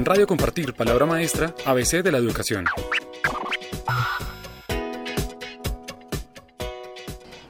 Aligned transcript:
En 0.00 0.06
Radio 0.06 0.26
Compartir, 0.26 0.72
Palabra 0.72 1.04
Maestra, 1.04 1.54
ABC 1.66 2.02
de 2.02 2.10
la 2.10 2.16
Educación. 2.16 2.64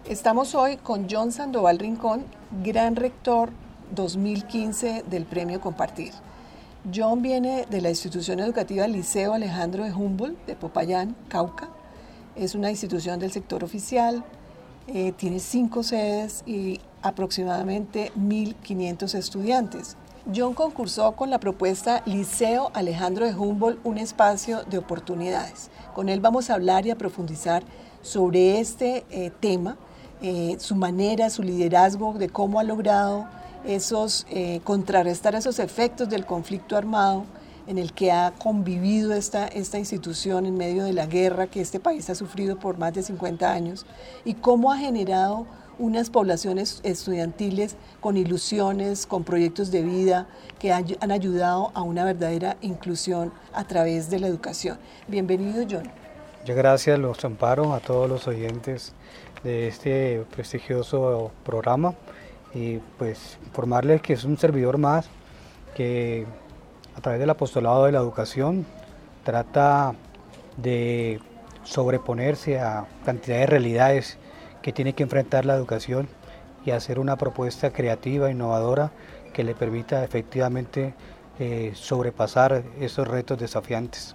Estamos 0.08 0.56
hoy 0.56 0.76
con 0.78 1.06
John 1.08 1.30
Sandoval 1.30 1.78
Rincón, 1.78 2.24
gran 2.64 2.96
rector 2.96 3.50
2015 3.94 5.04
del 5.08 5.26
Premio 5.26 5.60
Compartir. 5.60 6.12
John 6.92 7.22
viene 7.22 7.66
de 7.70 7.80
la 7.80 7.90
institución 7.90 8.40
educativa 8.40 8.88
Liceo 8.88 9.32
Alejandro 9.32 9.84
de 9.84 9.92
Humboldt 9.92 10.44
de 10.46 10.56
Popayán, 10.56 11.14
Cauca. 11.28 11.68
Es 12.34 12.56
una 12.56 12.68
institución 12.68 13.20
del 13.20 13.30
sector 13.30 13.62
oficial, 13.62 14.24
eh, 14.88 15.12
tiene 15.12 15.38
cinco 15.38 15.84
sedes 15.84 16.42
y 16.46 16.80
aproximadamente 17.00 18.10
1.500 18.18 19.14
estudiantes. 19.14 19.96
John 20.34 20.52
concursó 20.52 21.12
con 21.12 21.30
la 21.30 21.40
propuesta 21.40 22.02
Liceo 22.04 22.70
Alejandro 22.74 23.24
de 23.24 23.34
Humboldt, 23.34 23.80
un 23.84 23.96
espacio 23.96 24.62
de 24.64 24.76
oportunidades. 24.76 25.70
Con 25.94 26.08
él 26.08 26.20
vamos 26.20 26.50
a 26.50 26.54
hablar 26.54 26.86
y 26.86 26.90
a 26.90 26.96
profundizar 26.96 27.62
sobre 28.02 28.60
este 28.60 29.04
eh, 29.10 29.30
tema 29.40 29.76
eh, 30.20 30.56
su 30.58 30.76
manera, 30.76 31.30
su 31.30 31.42
liderazgo, 31.42 32.12
de 32.12 32.28
cómo 32.28 32.60
ha 32.60 32.64
logrado 32.64 33.26
esos, 33.64 34.26
eh, 34.30 34.60
contrarrestar 34.62 35.34
esos 35.34 35.58
efectos 35.58 36.10
del 36.10 36.26
conflicto 36.26 36.76
armado 36.76 37.24
en 37.66 37.78
el 37.78 37.94
que 37.94 38.12
ha 38.12 38.32
convivido 38.32 39.14
esta, 39.14 39.46
esta 39.46 39.78
institución 39.78 40.44
en 40.44 40.56
medio 40.56 40.84
de 40.84 40.92
la 40.92 41.06
guerra 41.06 41.46
que 41.46 41.62
este 41.62 41.80
país 41.80 42.10
ha 42.10 42.14
sufrido 42.14 42.58
por 42.58 42.76
más 42.78 42.92
de 42.92 43.02
50 43.02 43.50
años 43.50 43.86
y 44.24 44.34
cómo 44.34 44.70
ha 44.70 44.76
generado 44.76 45.46
unas 45.80 46.10
poblaciones 46.10 46.80
estudiantiles 46.84 47.76
con 48.00 48.18
ilusiones, 48.18 49.06
con 49.06 49.24
proyectos 49.24 49.70
de 49.70 49.82
vida 49.82 50.26
que 50.58 50.72
han 50.72 51.10
ayudado 51.10 51.72
a 51.74 51.80
una 51.80 52.04
verdadera 52.04 52.58
inclusión 52.60 53.32
a 53.54 53.64
través 53.64 54.10
de 54.10 54.20
la 54.20 54.26
educación. 54.26 54.78
Bienvenido, 55.08 55.64
John. 55.68 55.90
Muchas 56.40 56.56
gracias, 56.56 56.98
los 56.98 57.24
amparo 57.24 57.72
a 57.72 57.80
todos 57.80 58.08
los 58.08 58.28
oyentes 58.28 58.92
de 59.42 59.68
este 59.68 60.22
prestigioso 60.30 61.32
programa 61.44 61.94
y 62.54 62.76
pues 62.98 63.38
informarles 63.46 64.02
que 64.02 64.12
es 64.12 64.24
un 64.24 64.36
servidor 64.36 64.76
más 64.76 65.08
que 65.74 66.26
a 66.94 67.00
través 67.00 67.20
del 67.20 67.30
apostolado 67.30 67.86
de 67.86 67.92
la 67.92 67.98
educación 68.00 68.66
trata 69.24 69.94
de 70.58 71.20
sobreponerse 71.64 72.58
a 72.58 72.86
cantidad 73.04 73.38
de 73.38 73.46
realidades 73.46 74.18
que 74.62 74.72
tiene 74.72 74.92
que 74.92 75.02
enfrentar 75.02 75.44
la 75.44 75.54
educación 75.54 76.08
y 76.64 76.72
hacer 76.72 76.98
una 76.98 77.16
propuesta 77.16 77.70
creativa, 77.70 78.30
innovadora, 78.30 78.92
que 79.32 79.44
le 79.44 79.54
permita 79.54 80.04
efectivamente 80.04 80.94
eh, 81.38 81.72
sobrepasar 81.74 82.62
esos 82.80 83.08
retos 83.08 83.38
desafiantes. 83.38 84.14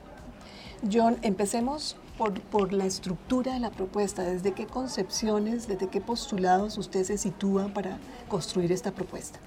John, 0.92 1.18
empecemos 1.24 1.96
por, 2.18 2.72
la 2.72 2.86
estructura 2.86 3.54
de 3.54 3.60
la 3.60 3.72
propuesta, 3.72 4.24
desde 4.24 4.54
qué 4.54 4.68
concepciones, 4.68 5.68
desde 5.68 5.88
qué 5.88 6.02
postulados 6.02 6.78
usted 6.78 7.04
se 7.04 7.18
sitúa 7.18 7.68
para 7.70 7.98
construir 8.28 8.72
esta 8.72 8.92
propuesta. 8.92 9.40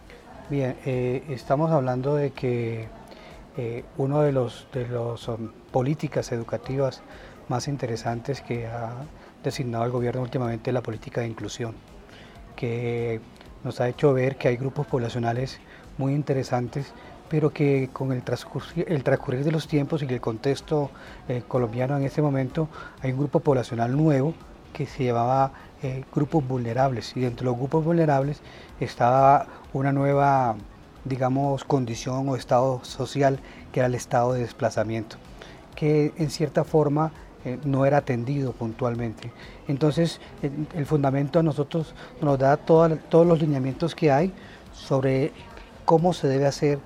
Bien, 0.51 0.77
eh, 0.85 1.25
estamos 1.29 1.71
hablando 1.71 2.15
de 2.15 2.31
que 2.31 2.89
eh, 3.57 3.85
uno 3.97 4.23
de 4.23 4.33
los 4.33 4.67
de 4.73 4.87
los 4.87 5.29
um, 5.29 5.51
políticas 5.71 6.33
educativas 6.33 7.03
más 7.49 7.69
interesantes 7.69 8.41
que 8.41 8.67
ha 8.67 8.93
designado 9.43 9.85
el 9.85 9.91
gobierno 9.91 10.23
últimamente 10.23 10.73
la 10.73 10.83
política 10.83 11.21
de 11.21 11.29
inclusión, 11.29 11.75
que 12.57 13.21
nos 13.65 13.81
ha 13.81 13.89
hecho 13.89 14.13
ver 14.13 14.37
que 14.37 14.49
hay 14.49 14.57
grupos 14.57 14.87
poblacionales 14.87 15.59
muy 15.97 16.15
interesantes 16.15 16.93
pero 17.29 17.51
que 17.51 17.91
con 17.93 18.13
el 18.13 18.23
transcurrir, 18.23 18.87
el 18.89 19.05
transcurrir 19.05 19.45
de 19.45 19.53
los 19.53 19.69
tiempos 19.69 20.03
y 20.03 20.07
el 20.07 20.21
contexto 20.21 20.91
eh, 21.29 21.43
colombiano 21.47 21.97
en 21.97 22.05
este 22.05 22.23
momento 22.23 22.69
hay 23.03 23.13
un 23.13 23.19
grupo 23.19 23.41
poblacional 23.41 23.97
nuevo 23.97 24.35
que 24.73 24.87
se 24.87 25.05
llamaba 25.05 25.53
eh, 25.83 26.05
grupos 26.15 26.47
vulnerables. 26.47 27.17
Y 27.17 27.21
dentro 27.21 27.45
de 27.45 27.51
los 27.51 27.59
grupos 27.59 27.85
vulnerables 27.85 28.41
estaba 28.81 29.47
una 29.73 29.93
nueva 29.93 30.57
digamos 31.05 31.65
condición 31.65 32.29
o 32.29 32.37
estado 32.37 32.85
social 32.85 33.39
que 33.73 33.81
era 33.81 33.87
el 33.87 33.95
estado 33.95 34.33
de 34.33 34.41
desplazamiento 34.41 35.17
que 35.75 36.13
en 36.17 36.29
cierta 36.29 36.65
forma 36.65 37.13
eh, 37.45 37.59
no 37.65 37.87
era 37.87 37.99
atendido 37.99 38.53
puntualmente. 38.53 39.31
Entonces, 39.69 40.21
el, 40.43 40.87
fundamento 40.87 41.39
a 41.39 41.43
nosotros 41.43 41.95
nos 42.21 42.39
da 42.39 42.57
todos 42.57 43.27
los 43.27 43.41
lineamientos 43.41 43.95
que 43.95 44.11
hay 44.11 44.33
sobre 44.73 45.33
cómo 45.85 46.13
se 46.13 46.29
debe 46.29 46.47
hacer 46.47 46.79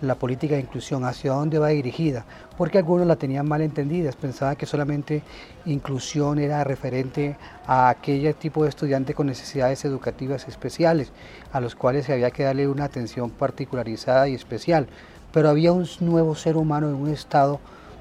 la 0.00 0.14
política 0.14 0.54
de 0.54 0.62
inclusión, 0.62 1.04
hacia 1.04 1.32
dónde 1.32 1.58
va 1.58 1.68
dirigida, 1.68 2.24
porque 2.56 2.78
algunos 2.78 3.06
la 3.06 3.16
tenían 3.16 3.46
mal 3.46 3.60
entendida, 3.60 4.10
pensaban 4.12 4.56
que 4.56 4.66
solamente 4.66 5.22
inclusión 5.66 6.38
era 6.38 6.64
referente 6.64 7.36
a 7.66 7.90
aquel 7.90 8.34
tipo 8.34 8.62
de 8.62 8.70
estudiante 8.70 9.14
con 9.14 9.26
necesidades 9.26 9.84
educativas 9.84 10.48
especiales, 10.48 11.12
a 11.52 11.60
los 11.60 11.74
cuales 11.74 12.06
se 12.06 12.14
había 12.14 12.30
que 12.30 12.44
darle 12.44 12.66
una 12.66 12.84
atención 12.84 13.30
particularizada 13.30 14.28
y 14.28 14.34
especial, 14.34 14.86
pero 15.32 15.50
había 15.50 15.72
un 15.72 15.86
nuevo 16.00 16.34
ser 16.34 16.56
humano 16.56 16.88
en 16.88 16.94
un 16.94 17.10
estado 17.10 17.60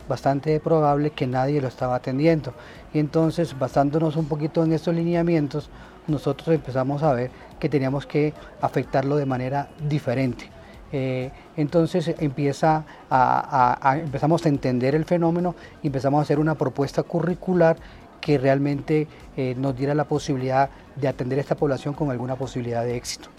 bastante 0.09 0.59
probable 0.59 1.11
que 1.11 1.27
nadie 1.27 1.61
lo 1.61 1.69
estaba 1.69 1.95
atendiendo. 1.95 2.53
Y 2.93 2.99
entonces, 2.99 3.57
basándonos 3.57 4.17
un 4.17 4.25
poquito 4.25 4.63
en 4.65 4.73
estos 4.73 4.93
lineamientos, 4.93 5.69
nosotros 6.07 6.49
empezamos 6.49 7.03
a 7.03 7.13
ver 7.13 7.31
que 7.59 7.69
teníamos 7.69 8.05
que 8.05 8.33
afectarlo 8.59 9.15
de 9.15 9.25
manera 9.25 9.69
diferente. 9.87 10.49
Eh, 10.91 11.29
entonces 11.55 12.15
empieza 12.17 12.83
a, 13.11 13.99
empezamos 14.03 14.43
a 14.45 14.49
entender 14.49 14.95
el 14.95 15.05
fenómeno 15.05 15.53
y 15.83 15.87
empezamos 15.87 16.19
a 16.19 16.21
hacer 16.23 16.39
una 16.39 16.55
propuesta 16.55 17.03
curricular 17.03 17.77
que 18.19 18.39
realmente 18.39 19.07
eh, 19.37 19.53
nos 19.55 19.77
diera 19.77 19.93
la 19.93 20.05
posibilidad 20.05 20.69
de 20.95 21.07
atender 21.07 21.37
a 21.37 21.41
esta 21.41 21.55
población 21.55 21.93
con 21.93 22.09
alguna 22.09 22.35
posibilidad 22.35 22.83
de 22.83 22.97
éxito. 22.97 23.29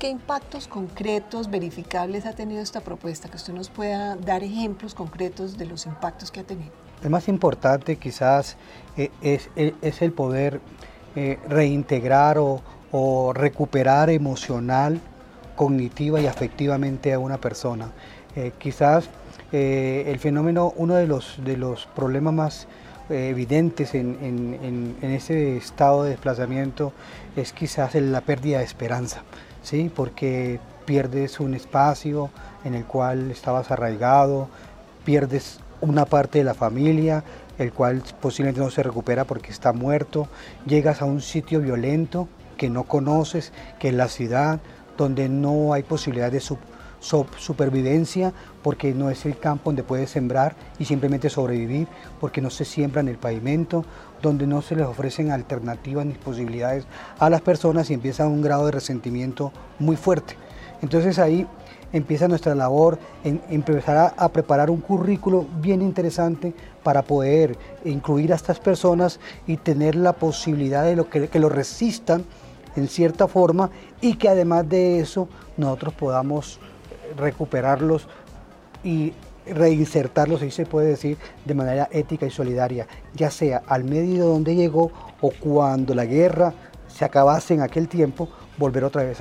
¿Qué 0.00 0.08
impactos 0.08 0.66
concretos, 0.66 1.50
verificables 1.50 2.24
ha 2.24 2.32
tenido 2.32 2.62
esta 2.62 2.80
propuesta? 2.80 3.28
Que 3.28 3.36
usted 3.36 3.52
nos 3.52 3.68
pueda 3.68 4.16
dar 4.16 4.42
ejemplos 4.42 4.94
concretos 4.94 5.58
de 5.58 5.66
los 5.66 5.84
impactos 5.84 6.30
que 6.30 6.40
ha 6.40 6.44
tenido. 6.44 6.70
El 7.04 7.10
más 7.10 7.28
importante 7.28 7.96
quizás 7.96 8.56
eh, 8.96 9.10
es, 9.20 9.50
el 10.00 10.12
poder 10.12 10.62
reintegrar 11.46 12.38
o, 12.38 13.32
recuperar 13.34 14.08
emocional 14.08 15.00
cognitiva 15.54 16.18
y 16.18 16.26
afectivamente 16.26 17.12
a 17.12 17.18
una 17.18 17.36
persona. 17.38 17.92
Eh, 18.36 18.52
quizás 18.56 19.10
eh, 19.52 20.04
el 20.06 20.18
fenómeno, 20.18 20.72
uno 20.76 20.94
de 20.94 21.06
los, 21.06 21.88
problemas 21.94 22.32
más 22.32 22.68
eh, 23.10 23.28
evidentes 23.28 23.94
en, 23.94 24.96
ese 25.02 25.58
estado 25.58 26.04
de 26.04 26.10
desplazamiento 26.10 26.94
es 27.36 27.52
quizás 27.52 27.94
la 27.96 28.22
pérdida 28.22 28.60
de 28.60 28.64
esperanza, 28.64 29.24
¿sí? 29.62 29.90
porque 29.94 30.60
pierdes 30.84 31.40
un 31.40 31.54
espacio 31.54 32.30
en 32.64 32.74
el 32.74 32.84
cual 32.84 33.30
estabas 33.30 33.70
arraigado, 33.70 34.48
pierdes 35.04 35.60
una 35.80 36.04
parte 36.04 36.38
de 36.38 36.44
la 36.44 36.54
familia, 36.54 37.24
el 37.58 37.72
cual 37.72 38.02
posiblemente 38.20 38.60
no 38.60 38.70
se 38.70 38.82
recupera 38.82 39.24
porque 39.24 39.50
está 39.50 39.72
muerto, 39.72 40.28
llegas 40.66 41.02
a 41.02 41.04
un 41.04 41.20
sitio 41.20 41.60
violento 41.60 42.28
que 42.56 42.70
no 42.70 42.84
conoces, 42.84 43.52
que 43.78 43.88
es 43.88 43.94
la 43.94 44.08
ciudad, 44.08 44.60
donde 44.96 45.28
no 45.28 45.72
hay 45.72 45.82
posibilidad 45.82 46.30
de 46.30 46.40
supervivencia, 47.00 48.32
porque 48.62 48.92
no 48.94 49.10
es 49.10 49.24
el 49.26 49.38
campo 49.38 49.70
donde 49.70 49.82
puedes 49.82 50.10
sembrar 50.10 50.54
y 50.78 50.84
simplemente 50.84 51.30
sobrevivir, 51.30 51.88
porque 52.20 52.40
no 52.40 52.50
se 52.50 52.64
siembra 52.64 53.00
en 53.00 53.08
el 53.08 53.16
pavimento, 53.16 53.84
donde 54.22 54.46
no 54.46 54.62
se 54.62 54.76
les 54.76 54.86
ofrecen 54.86 55.30
alternativas 55.30 56.06
ni 56.06 56.12
posibilidades 56.12 56.84
a 57.18 57.30
las 57.30 57.40
personas 57.40 57.90
y 57.90 57.94
empieza 57.94 58.26
un 58.26 58.42
grado 58.42 58.66
de 58.66 58.72
resentimiento 58.72 59.52
muy 59.78 59.96
fuerte. 59.96 60.36
Entonces 60.82 61.18
ahí 61.18 61.46
empieza 61.92 62.28
nuestra 62.28 62.54
labor 62.54 62.98
en 63.24 63.40
empezar 63.50 64.14
a, 64.16 64.28
preparar 64.28 64.70
un 64.70 64.80
currículo 64.80 65.46
bien 65.60 65.82
interesante 65.82 66.54
para 66.82 67.02
poder 67.02 67.56
incluir 67.84 68.32
a 68.32 68.36
estas 68.36 68.60
personas 68.60 69.18
y 69.46 69.56
tener 69.56 69.96
la 69.96 70.12
posibilidad 70.12 70.84
de 70.84 70.96
lo 70.96 71.08
que, 71.08 71.28
que 71.28 71.40
lo 71.40 71.48
resistan 71.48 72.24
en 72.76 72.88
cierta 72.88 73.26
forma 73.26 73.70
y 74.00 74.14
que 74.14 74.28
además 74.28 74.68
de 74.68 75.00
eso 75.00 75.28
nosotros 75.56 75.94
podamos 75.94 76.60
recuperarlos 77.16 78.08
y 78.84 79.12
reinsertarlos, 79.46 80.40
si 80.40 80.50
se 80.50 80.66
puede 80.66 80.88
decir, 80.88 81.18
de 81.44 81.54
manera 81.54 81.88
ética 81.90 82.26
y 82.26 82.30
solidaria, 82.30 82.86
ya 83.14 83.30
sea 83.30 83.62
al 83.66 83.84
medio 83.84 84.26
donde 84.26 84.54
llegó 84.54 84.90
o 85.20 85.30
cuando 85.30 85.94
la 85.94 86.04
guerra 86.04 86.54
se 86.88 87.04
acabase 87.04 87.54
en 87.54 87.62
aquel 87.62 87.88
tiempo, 87.88 88.28
volver 88.58 88.84
otra 88.84 89.02
vez 89.02 89.18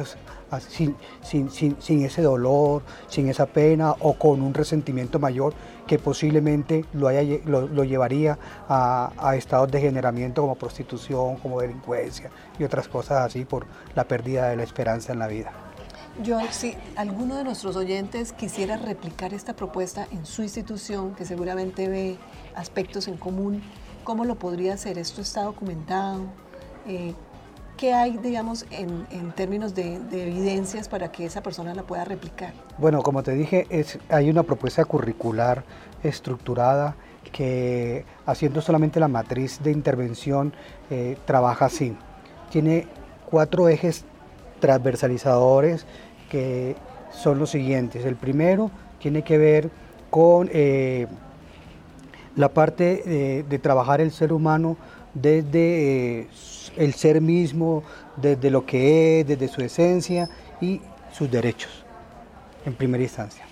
sin, 0.68 0.96
sin, 1.22 2.06
ese 2.06 2.22
dolor, 2.22 2.82
sin 3.08 3.30
esa 3.30 3.46
pena 3.46 3.92
o 4.00 4.14
con 4.14 4.42
un 4.42 4.54
resentimiento 4.54 5.20
mayor 5.20 5.54
que 5.86 6.00
posiblemente 6.00 6.86
lo, 6.94 7.08
haya, 7.08 7.40
lo, 7.46 7.84
llevaría 7.84 8.38
a, 8.68 9.12
a, 9.18 9.36
estados 9.36 9.72
de 9.72 9.80
generamiento 9.80 10.42
como 10.42 10.56
prostitución, 10.56 11.38
como 11.38 11.62
delincuencia 11.62 12.32
y 12.58 12.64
otras 12.64 12.88
cosas 12.88 13.26
así 13.26 13.46
por 13.46 13.66
la 13.96 14.06
pérdida 14.06 14.50
de 14.50 14.58
la 14.58 14.64
esperanza 14.64 15.14
en 15.14 15.20
la 15.20 15.28
vida. 15.28 15.69
John, 16.25 16.44
si 16.51 16.75
alguno 16.98 17.36
de 17.38 17.45
nuestros 17.45 17.77
oyentes 17.77 18.33
quisiera 18.33 18.75
replicar 18.75 19.33
esta 19.33 19.56
propuesta 19.56 20.06
en 20.12 20.25
su 20.25 20.44
institución, 20.44 21.16
que 21.16 21.25
seguramente 21.25 21.88
ve 21.88 22.18
aspectos 22.56 23.07
en 23.07 23.16
común, 23.16 23.62
¿cómo 24.04 24.25
lo 24.25 24.36
podría 24.36 24.74
hacer? 24.74 24.98
¿Esto 24.98 25.21
está 25.21 25.44
documentado? 25.44 26.24
Eh, 26.88 27.13
¿Qué 27.77 27.94
hay, 27.94 28.18
digamos, 28.18 28.66
en, 28.71 29.31
términos 29.31 29.74
de, 29.74 29.95
evidencias 30.12 30.89
para 30.89 31.10
que 31.10 31.25
esa 31.25 31.42
persona 31.42 31.74
la 31.74 31.83
pueda 31.83 32.04
replicar? 32.04 32.54
Bueno, 32.77 33.01
como 33.01 33.24
te 33.24 33.31
dije, 33.31 33.66
es, 33.69 33.98
hay 34.10 34.30
una 34.30 34.44
propuesta 34.44 34.83
curricular 34.83 35.63
estructurada 36.04 36.98
que 37.31 38.04
haciendo 38.25 38.62
solamente 38.62 39.00
la 39.00 39.07
matriz 39.07 39.63
de 39.63 39.71
intervención 39.71 40.54
eh, 40.89 41.18
trabaja 41.25 41.66
así. 41.68 41.95
Tiene 42.51 42.88
cuatro 43.30 43.69
ejes 43.69 44.04
transversalizadores 44.60 45.86
que 46.30 46.76
son 47.12 47.40
los 47.40 47.50
siguientes. 47.50 48.06
El 48.06 48.16
primero 48.16 48.72
tiene 49.00 49.24
que 49.24 49.38
ver 49.38 49.70
con 50.10 50.50
eh, 50.52 51.08
la 52.36 52.50
parte 52.50 53.44
de 53.48 53.60
trabajar 53.60 54.00
el 54.02 54.12
ser 54.12 54.31
humano 54.31 54.78
desde 55.14 56.22
eh, 56.22 56.28
el 56.78 56.94
ser 56.94 57.22
mismo, 57.22 57.84
desde 58.16 58.50
lo 58.50 58.66
que 58.66 59.22
es, 59.22 59.28
desde 59.28 59.48
su 59.48 59.62
esencia 59.62 60.30
y 60.62 60.81
sus 61.12 61.30
derechos, 61.30 61.84
en 62.66 62.74
primera 62.76 63.04
instancia. 63.04 63.46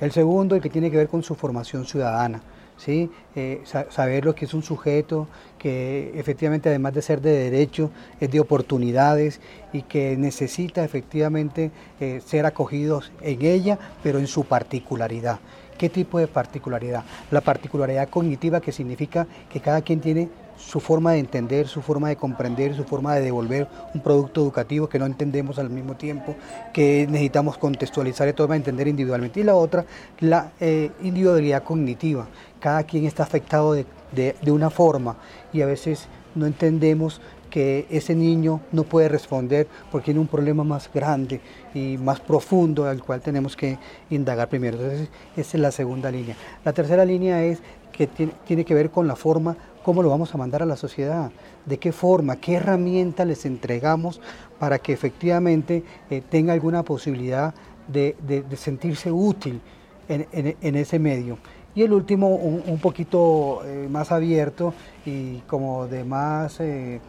El 0.00 0.12
segundo, 0.12 0.54
el 0.54 0.62
que 0.62 0.70
tiene 0.70 0.90
que 0.90 0.96
ver 0.96 1.08
con 1.08 1.22
su 1.22 1.34
formación 1.34 1.84
ciudadana, 1.84 2.40
¿sí? 2.80 3.10
Eh, 3.36 3.62
saber 3.64 4.24
lo 4.24 4.34
que 4.34 4.46
es 4.46 4.54
un 4.54 4.62
sujeto 4.62 5.28
que 5.58 6.12
efectivamente 6.18 6.68
además 6.68 6.94
de 6.94 7.02
ser 7.02 7.20
de 7.20 7.32
derecho 7.32 7.90
es 8.20 8.30
de 8.30 8.40
oportunidades 8.40 9.40
y 9.72 9.82
que 9.82 10.16
necesita 10.16 10.82
efectivamente 10.82 11.70
eh, 12.00 12.20
ser 12.24 12.46
acogidos 12.46 13.12
en 13.20 13.42
ella, 13.42 13.78
pero 14.02 14.18
en 14.18 14.26
su 14.26 14.44
particularidad. 14.44 15.38
¿Qué 15.78 15.88
tipo 15.88 16.18
de 16.18 16.26
particularidad? 16.26 17.04
La 17.30 17.40
particularidad 17.40 18.08
cognitiva 18.08 18.60
que 18.60 18.72
significa 18.72 19.26
que 19.50 19.60
cada 19.60 19.82
quien 19.82 20.00
tiene 20.00 20.28
su 20.60 20.80
forma 20.80 21.12
de 21.12 21.18
entender, 21.18 21.66
su 21.66 21.82
forma 21.82 22.08
de 22.08 22.16
comprender, 22.16 22.74
su 22.76 22.84
forma 22.84 23.14
de 23.14 23.22
devolver 23.22 23.66
un 23.94 24.00
producto 24.00 24.42
educativo 24.42 24.88
que 24.88 24.98
no 24.98 25.06
entendemos 25.06 25.58
al 25.58 25.70
mismo 25.70 25.96
tiempo, 25.96 26.36
que 26.72 27.06
necesitamos 27.08 27.58
contextualizar 27.58 28.28
y 28.28 28.32
todo 28.32 28.48
para 28.48 28.56
entender 28.56 28.86
individualmente. 28.86 29.40
Y 29.40 29.42
la 29.42 29.54
otra, 29.54 29.84
la 30.20 30.52
eh, 30.60 30.90
individualidad 31.02 31.62
cognitiva. 31.62 32.28
Cada 32.60 32.84
quien 32.84 33.06
está 33.06 33.22
afectado 33.22 33.72
de, 33.72 33.86
de 34.12 34.52
una 34.52 34.70
forma 34.70 35.16
y 35.52 35.62
a 35.62 35.66
veces 35.66 36.06
no 36.34 36.46
entendemos 36.46 37.20
que 37.50 37.86
ese 37.90 38.14
niño 38.14 38.60
no 38.72 38.84
puede 38.84 39.08
responder 39.08 39.66
porque 39.90 40.06
tiene 40.06 40.20
un 40.20 40.28
problema 40.28 40.64
más 40.64 40.88
grande 40.92 41.40
y 41.74 41.98
más 41.98 42.20
profundo 42.20 42.86
al 42.86 43.02
cual 43.02 43.20
tenemos 43.20 43.56
que 43.56 43.78
indagar 44.08 44.48
primero. 44.48 44.78
Entonces, 44.78 45.08
esa 45.36 45.56
es 45.56 45.60
la 45.60 45.72
segunda 45.72 46.10
línea. 46.10 46.36
La 46.64 46.72
tercera 46.72 47.04
línea 47.04 47.42
es 47.44 47.58
que 47.92 48.06
tiene, 48.06 48.32
tiene 48.46 48.64
que 48.64 48.74
ver 48.74 48.90
con 48.90 49.06
la 49.06 49.16
forma 49.16 49.56
cómo 49.82 50.02
lo 50.02 50.10
vamos 50.10 50.34
a 50.34 50.38
mandar 50.38 50.62
a 50.62 50.66
la 50.66 50.76
sociedad, 50.76 51.30
de 51.66 51.78
qué 51.78 51.92
forma, 51.92 52.36
qué 52.36 52.54
herramienta 52.54 53.24
les 53.24 53.46
entregamos 53.46 54.20
para 54.58 54.78
que 54.78 54.92
efectivamente 54.92 55.84
eh, 56.10 56.22
tenga 56.28 56.52
alguna 56.52 56.82
posibilidad 56.82 57.54
de, 57.88 58.14
sentirse 58.56 59.10
útil 59.10 59.60
en, 60.08 60.76
ese 60.76 60.98
medio. 60.98 61.38
Y 61.74 61.82
el 61.82 61.92
último, 61.92 62.28
un, 62.28 62.78
poquito 62.78 63.62
eh, 63.64 63.88
más 63.90 64.12
abierto 64.12 64.74
y 65.06 65.38
como 65.40 65.86
de 65.86 66.04
más 66.04 66.60
eh, 66.60 67.00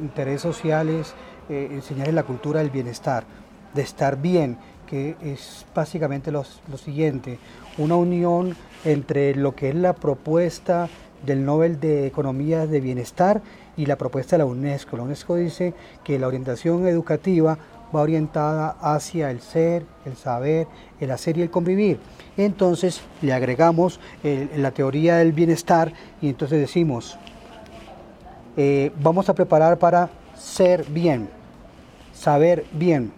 interés 0.00 0.40
sociales, 0.40 1.14
enseñarles 1.48 2.14
la 2.14 2.22
cultura 2.22 2.60
del 2.60 2.70
bienestar, 2.70 3.24
de 3.74 3.82
estar 3.82 4.16
bien, 4.16 4.56
que 4.86 5.16
es 5.20 5.66
básicamente 5.74 6.30
lo 6.30 6.44
siguiente, 6.44 7.38
una 7.76 7.96
unión 7.96 8.56
entre 8.84 9.34
lo 9.34 9.54
que 9.54 9.70
es 9.70 9.74
la 9.74 9.94
propuesta 9.94 10.88
del 11.24 11.44
Nobel 11.44 11.80
de 11.80 12.06
Economía 12.06 12.66
de 12.66 12.80
Bienestar 12.80 13.42
y 13.76 13.86
la 13.86 13.96
propuesta 13.96 14.36
de 14.36 14.38
la 14.38 14.46
UNESCO. 14.46 14.96
La 14.96 15.02
UNESCO 15.04 15.36
dice 15.36 15.74
que 16.04 16.18
la 16.18 16.26
orientación 16.26 16.86
educativa 16.86 17.58
va 17.94 18.00
orientada 18.02 18.76
hacia 18.80 19.30
el 19.30 19.40
ser, 19.40 19.84
el 20.04 20.16
saber, 20.16 20.66
el 21.00 21.10
hacer 21.10 21.36
y 21.38 21.42
el 21.42 21.50
convivir. 21.50 21.98
Entonces 22.36 23.02
le 23.20 23.32
agregamos 23.32 24.00
la 24.56 24.70
teoría 24.70 25.16
del 25.16 25.32
bienestar 25.32 25.92
y 26.20 26.28
entonces 26.28 26.60
decimos, 26.60 27.18
eh, 28.56 28.92
vamos 29.02 29.28
a 29.28 29.34
preparar 29.34 29.78
para 29.78 30.10
ser 30.34 30.84
bien, 30.88 31.28
saber 32.12 32.64
bien, 32.72 33.12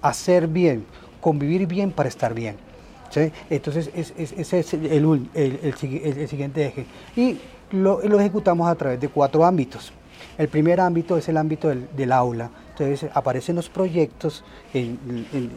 hacer 0.00 0.46
bien, 0.48 0.86
convivir 1.20 1.66
bien 1.66 1.90
para 1.90 2.08
estar 2.08 2.34
bien. 2.34 2.56
Entonces, 3.50 3.90
ese 3.94 4.58
es 4.58 4.74
el, 4.74 6.28
siguiente 6.28 6.66
eje. 6.66 6.86
Y 7.16 7.38
lo, 7.72 8.00
ejecutamos 8.02 8.68
a 8.68 8.74
través 8.74 9.00
de 9.00 9.08
cuatro 9.08 9.44
ámbitos. 9.44 9.92
El 10.38 10.48
primer 10.48 10.80
ámbito 10.80 11.16
es 11.16 11.28
el 11.28 11.36
ámbito 11.36 11.68
del, 11.68 12.12
aula. 12.12 12.50
Entonces 12.70 13.10
aparecen 13.12 13.56
los 13.56 13.68
proyectos 13.68 14.44
en, 14.72 14.98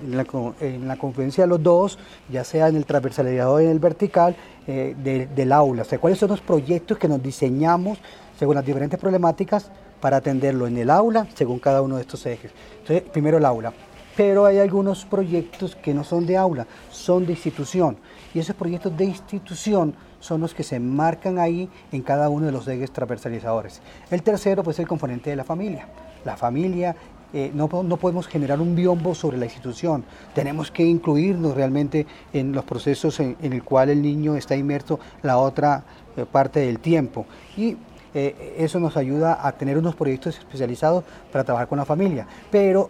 la, 0.10 0.96
confluencia 0.98 1.46
de 1.46 1.48
los 1.48 1.64
dos, 1.64 1.98
ya 2.30 2.44
sea 2.44 2.68
en 2.68 2.76
el 2.76 2.86
transversalidad 2.86 3.50
o 3.52 3.60
en 3.60 3.70
el 3.70 3.80
vertical 3.80 4.36
eh, 4.68 4.96
del 5.34 5.52
aula. 5.52 5.84
O 5.84 5.86
sea, 5.86 6.00
cuáles 6.00 6.20
son 6.20 6.30
los 6.30 6.42
proyectos 6.42 6.98
que 6.98 7.08
nos 7.08 7.24
diseñamos 7.24 8.00
según 8.38 8.56
las 8.56 8.66
diferentes 8.66 9.00
problemáticas 9.00 9.72
para 10.02 10.18
atenderlo 10.18 10.68
en 10.68 10.78
el 10.78 10.90
aula, 10.90 11.26
según 11.36 11.60
cada 11.60 11.82
uno 11.82 11.96
de 11.96 12.02
estos 12.02 12.26
ejes. 12.26 12.52
Entonces, 12.82 13.10
primero 13.10 13.38
el 13.38 13.46
aula 13.46 13.72
pero 14.16 14.46
hay 14.46 14.60
algunos 14.60 15.06
proyectos 15.06 15.76
que 15.76 15.94
no 15.94 16.04
son 16.04 16.26
de 16.26 16.38
aula, 16.38 16.68
son 16.90 17.26
de 17.26 17.34
institución. 17.34 17.98
Y 18.34 18.40
esos 18.40 18.56
proyectos 18.56 18.96
de 18.96 19.06
institución 19.06 19.94
son 20.20 20.42
los 20.42 20.54
que 20.54 20.64
se 20.64 20.80
marcan 20.80 21.38
ahí 21.38 21.70
en 21.92 22.02
cada 22.02 22.30
uno 22.30 22.46
de 22.46 22.52
los 22.52 22.68
ejes 22.68 22.92
transversalizadores. 22.92 23.82
El 24.10 24.24
tercero, 24.24 24.64
pues, 24.64 24.78
es 24.78 24.82
el 24.82 24.88
componente 24.88 25.30
de 25.30 25.36
la 25.36 25.44
familia. 25.44 25.88
La 26.24 26.36
familia, 26.36 26.96
eh, 27.34 27.52
no, 27.54 27.68
podemos 27.68 28.28
generar 28.28 28.62
un 28.62 28.76
biombo 28.76 29.14
sobre 29.14 29.38
la 29.38 29.46
institución. 29.46 30.04
Tenemos 30.34 30.72
que 30.72 30.84
incluirnos 30.84 31.54
realmente 31.54 32.08
en 32.34 32.54
los 32.54 32.64
procesos 32.64 33.20
en, 33.20 33.36
el 33.42 33.64
cual 33.64 33.90
el 33.90 34.02
niño 34.02 34.36
está 34.36 34.56
inmerso 34.56 35.00
la 35.22 35.38
otra 35.38 35.84
eh, 36.16 36.26
parte 36.26 36.62
del 36.62 36.80
tiempo. 36.80 37.26
Y 37.58 37.78
eh, 38.14 38.56
eso 38.58 38.80
nos 38.80 38.96
ayuda 38.96 39.46
a 39.46 39.52
tener 39.52 39.78
unos 39.78 39.96
proyectos 39.96 40.38
especializados 40.38 41.04
para 41.32 41.44
trabajar 41.44 41.68
con 41.68 41.78
la 41.78 41.86
familia. 41.86 42.26
Pero 42.50 42.90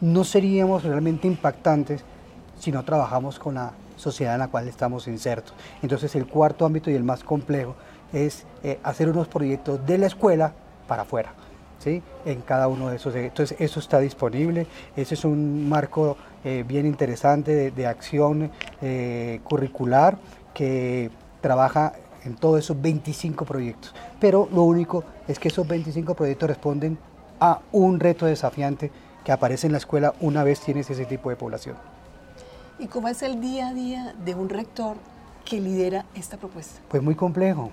no 0.00 0.24
seríamos 0.24 0.84
realmente 0.84 1.26
impactantes 1.26 2.04
si 2.58 2.72
no 2.72 2.84
trabajamos 2.84 3.38
con 3.38 3.54
la 3.54 3.72
sociedad 3.96 4.34
en 4.34 4.40
la 4.40 4.48
cual 4.48 4.68
estamos 4.68 5.08
insertos. 5.08 5.54
Entonces 5.82 6.14
el 6.14 6.26
cuarto 6.26 6.64
ámbito 6.64 6.90
y 6.90 6.94
el 6.94 7.04
más 7.04 7.24
complejo 7.24 7.74
es 8.12 8.46
eh, 8.62 8.78
hacer 8.82 9.08
unos 9.08 9.28
proyectos 9.28 9.84
de 9.86 9.98
la 9.98 10.06
escuela 10.06 10.52
para 10.86 11.02
afuera. 11.02 11.34
¿Sí? 11.78 12.02
en 12.24 12.40
cada 12.40 12.66
uno 12.68 12.88
de 12.88 12.96
esos. 12.96 13.14
Entonces 13.14 13.60
eso 13.60 13.78
está 13.78 14.00
disponible, 14.00 14.66
ese 14.96 15.14
es 15.14 15.24
un 15.24 15.68
marco 15.68 16.16
eh, 16.42 16.64
bien 16.66 16.84
interesante 16.86 17.70
de, 17.70 17.86
acción 17.86 18.50
eh, 18.82 19.40
curricular 19.44 20.18
que 20.52 21.10
trabaja 21.40 21.92
en 22.24 22.34
todos 22.34 22.58
esos 22.58 22.80
25 22.80 23.44
proyectos. 23.44 23.94
Pero 24.18 24.48
lo 24.52 24.62
único 24.62 25.04
es 25.28 25.38
que 25.38 25.48
esos 25.48 25.68
25 25.68 26.14
proyectos 26.14 26.48
responden 26.48 26.98
a 27.38 27.60
un 27.70 28.00
reto 28.00 28.26
desafiante 28.26 28.90
que 29.26 29.32
aparece 29.32 29.66
en 29.66 29.72
la 29.72 29.78
escuela 29.78 30.14
una 30.20 30.44
vez 30.44 30.60
tienes 30.60 30.88
ese 30.88 31.04
tipo 31.04 31.30
de 31.30 31.34
población. 31.34 31.74
¿Y 32.78 32.86
cómo 32.86 33.08
es 33.08 33.22
el 33.22 33.40
día 33.40 33.70
a 33.70 33.74
día 33.74 34.14
de 34.24 34.36
un 34.36 34.48
rector 34.48 34.98
que 35.44 35.60
lidera 35.60 36.06
esta 36.14 36.36
propuesta? 36.36 36.80
Pues 36.88 37.02
muy 37.02 37.16
complejo, 37.16 37.72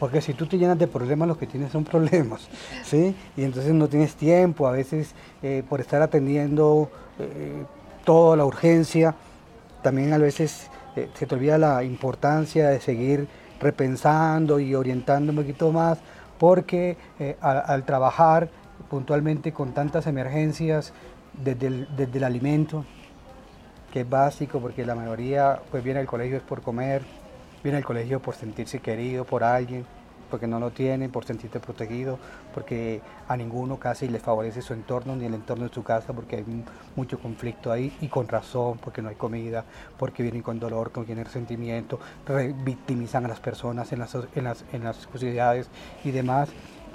porque 0.00 0.22
si 0.22 0.32
tú 0.32 0.46
te 0.46 0.56
llenas 0.56 0.78
de 0.78 0.86
problemas, 0.86 1.28
lo 1.28 1.36
que 1.36 1.46
tienes 1.46 1.72
son 1.72 1.84
problemas, 1.84 2.48
¿sí? 2.84 3.14
Y 3.36 3.42
entonces 3.44 3.74
no 3.74 3.86
tienes 3.86 4.14
tiempo, 4.14 4.66
a 4.66 4.70
veces 4.70 5.14
eh, 5.42 5.62
por 5.68 5.82
estar 5.82 6.00
atendiendo 6.00 6.90
eh, 7.18 7.64
toda 8.06 8.34
la 8.38 8.46
urgencia, 8.46 9.14
también 9.82 10.10
a 10.14 10.16
veces 10.16 10.70
eh, 10.96 11.10
se 11.12 11.26
te 11.26 11.34
olvida 11.34 11.58
la 11.58 11.84
importancia 11.84 12.70
de 12.70 12.80
seguir 12.80 13.28
repensando 13.60 14.58
y 14.58 14.74
orientando 14.74 15.32
un 15.32 15.36
poquito 15.36 15.70
más, 15.70 15.98
porque 16.38 16.96
al 17.40 17.84
trabajar 17.84 18.48
puntualmente 18.88 19.52
con 19.52 19.72
tantas 19.72 20.06
emergencias 20.06 20.92
desde 21.42 21.66
el, 21.66 22.24
alimento, 22.24 22.84
que 23.92 24.00
es 24.00 24.08
básico 24.08 24.60
porque 24.60 24.84
la 24.86 24.94
mayoría 24.94 25.60
pues 25.70 25.82
viene 25.82 26.00
al 26.00 26.06
colegio 26.06 26.36
es 26.36 26.42
por 26.42 26.62
comer, 26.62 27.02
viene 27.62 27.78
al 27.78 27.84
colegio 27.84 28.20
por 28.20 28.34
sentirse 28.34 28.80
querido 28.80 29.24
por 29.24 29.42
alguien, 29.42 29.84
porque 30.30 30.46
no 30.46 30.58
lo 30.58 30.70
tiene, 30.70 31.08
por 31.08 31.24
sentirse 31.24 31.60
protegido, 31.60 32.18
porque 32.52 33.00
a 33.28 33.36
ninguno 33.36 33.78
casi 33.78 34.08
le 34.08 34.18
favorece 34.18 34.62
su 34.62 34.72
entorno 34.72 35.14
ni 35.14 35.26
el 35.26 35.34
entorno 35.34 35.68
de 35.68 35.74
su 35.74 35.82
casa, 35.82 36.12
porque 36.12 36.36
hay 36.36 36.44
mucho 36.96 37.18
conflicto 37.18 37.70
ahí 37.70 37.96
y 38.00 38.08
con 38.08 38.26
razón, 38.26 38.78
porque 38.78 39.02
no 39.02 39.10
hay 39.10 39.14
comida, 39.14 39.64
porque 39.98 40.22
vienen 40.22 40.42
con 40.42 40.58
dolor, 40.58 40.90
con 40.90 41.04
tienen 41.04 41.24
resentimiento, 41.24 42.00
victimizan 42.64 43.24
a 43.26 43.28
las 43.28 43.40
personas 43.40 43.92
en 43.92 44.00
las, 44.00 44.16
en 44.34 44.44
las, 44.44 44.64
en 44.72 44.84
las 44.84 44.96
sociedades 44.96 45.68
y 46.04 46.10
demás 46.10 46.48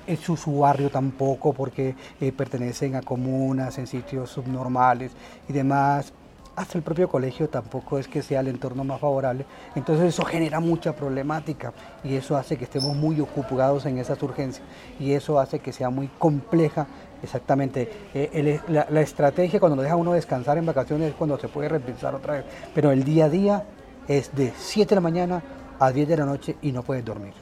es 0.09 0.19
su, 0.21 0.59
barrio 0.59 0.89
tampoco 0.89 1.53
porque 1.53 1.95
eh, 2.19 2.31
pertenecen 2.31 2.95
a 2.95 3.01
comunas, 3.01 3.77
en 3.77 3.87
sitios 3.87 4.29
subnormales 4.29 5.11
y 5.47 5.53
demás, 5.53 6.13
hasta 6.55 6.77
el 6.77 6.83
propio 6.83 7.07
colegio 7.07 7.47
tampoco 7.47 7.97
es 7.99 8.07
que 8.07 8.21
sea 8.21 8.41
el 8.41 8.49
entorno 8.49 8.83
más 8.83 8.99
favorable. 8.99 9.45
Entonces 9.75 10.07
eso 10.07 10.25
genera 10.25 10.59
mucha 10.59 10.93
problemática 10.93 11.71
y 12.03 12.15
eso 12.15 12.35
hace 12.35 12.57
que 12.57 12.65
estemos 12.65 12.95
muy 12.95 13.21
ocupados 13.21 13.85
en 13.85 13.97
esas 13.97 14.21
urgencias 14.21 14.65
y 14.99 15.13
eso 15.13 15.39
hace 15.39 15.59
que 15.59 15.71
sea 15.71 15.89
muy 15.89 16.07
compleja 16.19 16.87
exactamente. 17.23 17.89
Eh, 18.13 18.59
la, 18.67 18.87
la, 18.89 19.01
estrategia 19.01 19.59
cuando 19.59 19.77
nos 19.77 19.83
deja 19.83 19.95
uno 19.95 20.13
descansar 20.13 20.57
en 20.57 20.65
vacaciones 20.65 21.11
es 21.11 21.15
cuando 21.15 21.37
se 21.37 21.47
puede 21.47 21.69
repensar 21.69 22.13
otra 22.15 22.33
vez, 22.33 22.45
pero 22.75 22.91
el 22.91 23.03
día 23.05 23.25
a 23.25 23.29
día 23.29 23.63
es 24.07 24.35
de 24.35 24.51
7 24.57 24.89
de 24.89 24.95
la 24.95 25.01
mañana 25.01 25.43
a 25.79 25.91
10 25.91 26.09
de 26.09 26.17
la 26.17 26.25
noche 26.25 26.57
y 26.61 26.71
no 26.71 26.83
puedes 26.83 27.05
dormir. 27.05 27.33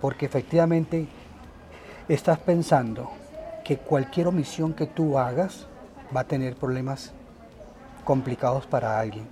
Porque 0.00 0.24
efectivamente 0.24 1.06
estás 2.08 2.38
pensando 2.38 3.10
que 3.64 3.78
cualquier 3.78 4.28
omisión 4.28 4.74
que 4.74 4.86
tú 4.86 5.18
hagas 5.18 5.66
va 6.14 6.20
a 6.20 6.24
tener 6.24 6.54
problemas 6.54 7.12
complicados 8.04 8.66
para 8.66 9.00
alguien, 9.00 9.26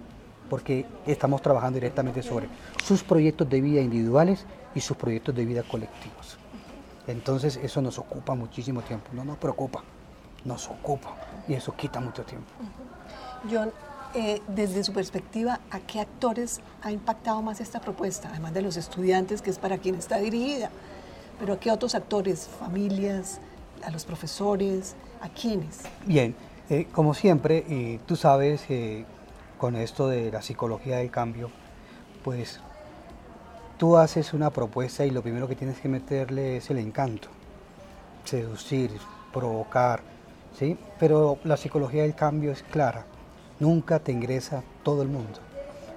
porque 0.50 0.84
estamos 1.06 1.40
trabajando 1.40 1.76
directamente 1.76 2.22
sobre 2.22 2.48
sus 2.82 3.04
proyectos 3.04 3.48
de 3.48 3.60
vida 3.60 3.80
individuales 3.80 4.44
y 4.74 4.80
sus 4.80 4.96
proyectos 4.96 5.34
de 5.34 5.44
vida 5.44 5.62
colectivos. 5.62 6.36
Entonces 7.06 7.56
eso 7.62 7.80
nos 7.80 7.98
ocupa 7.98 8.34
muchísimo 8.34 8.82
tiempo, 8.82 9.10
no 9.12 9.24
nos 9.24 9.36
preocupa, 9.36 9.84
nos 10.44 10.68
ocupa 10.68 11.14
y 11.46 11.54
eso 11.54 11.74
quita 11.76 12.00
mucho 12.00 12.24
tiempo. 12.24 12.48
John, 13.48 13.70
eh, 14.14 14.40
desde 14.48 14.82
su 14.82 14.92
perspectiva, 14.92 15.60
¿a 15.70 15.78
qué 15.80 16.00
actores 16.00 16.60
ha 16.82 16.90
impactado 16.90 17.40
más 17.42 17.60
esta 17.60 17.80
propuesta? 17.80 18.30
Además 18.30 18.54
de 18.54 18.62
los 18.62 18.76
estudiantes, 18.76 19.42
que 19.42 19.50
es 19.50 19.58
para 19.58 19.78
quien 19.78 19.94
está 19.94 20.18
dirigida, 20.18 20.70
pero 21.38 21.54
¿a 21.54 21.60
qué 21.60 21.70
otros 21.70 21.94
actores? 21.94 22.48
¿Familias? 22.58 23.40
¿A 23.84 23.90
los 23.90 24.04
profesores? 24.04 24.94
¿A 25.20 25.28
quiénes? 25.28 25.80
Bien, 26.06 26.34
eh, 26.70 26.86
como 26.92 27.14
siempre, 27.14 27.64
y 27.68 27.98
tú 27.98 28.16
sabes, 28.16 28.62
eh, 28.68 29.04
con 29.58 29.76
esto 29.76 30.08
de 30.08 30.30
la 30.30 30.42
psicología 30.42 30.98
del 30.98 31.10
cambio, 31.10 31.50
pues 32.22 32.60
tú 33.78 33.96
haces 33.96 34.32
una 34.32 34.50
propuesta 34.50 35.04
y 35.04 35.10
lo 35.10 35.22
primero 35.22 35.48
que 35.48 35.56
tienes 35.56 35.80
que 35.80 35.88
meterle 35.88 36.56
es 36.56 36.70
el 36.70 36.78
encanto, 36.78 37.28
seducir, 38.24 38.90
provocar, 39.32 40.00
¿sí? 40.58 40.76
Pero 40.98 41.38
la 41.44 41.56
psicología 41.56 42.02
del 42.02 42.14
cambio 42.14 42.52
es 42.52 42.62
clara, 42.62 43.04
nunca 43.60 43.98
te 43.98 44.12
ingresa 44.12 44.62
todo 44.82 45.02
el 45.02 45.08
mundo. 45.08 45.40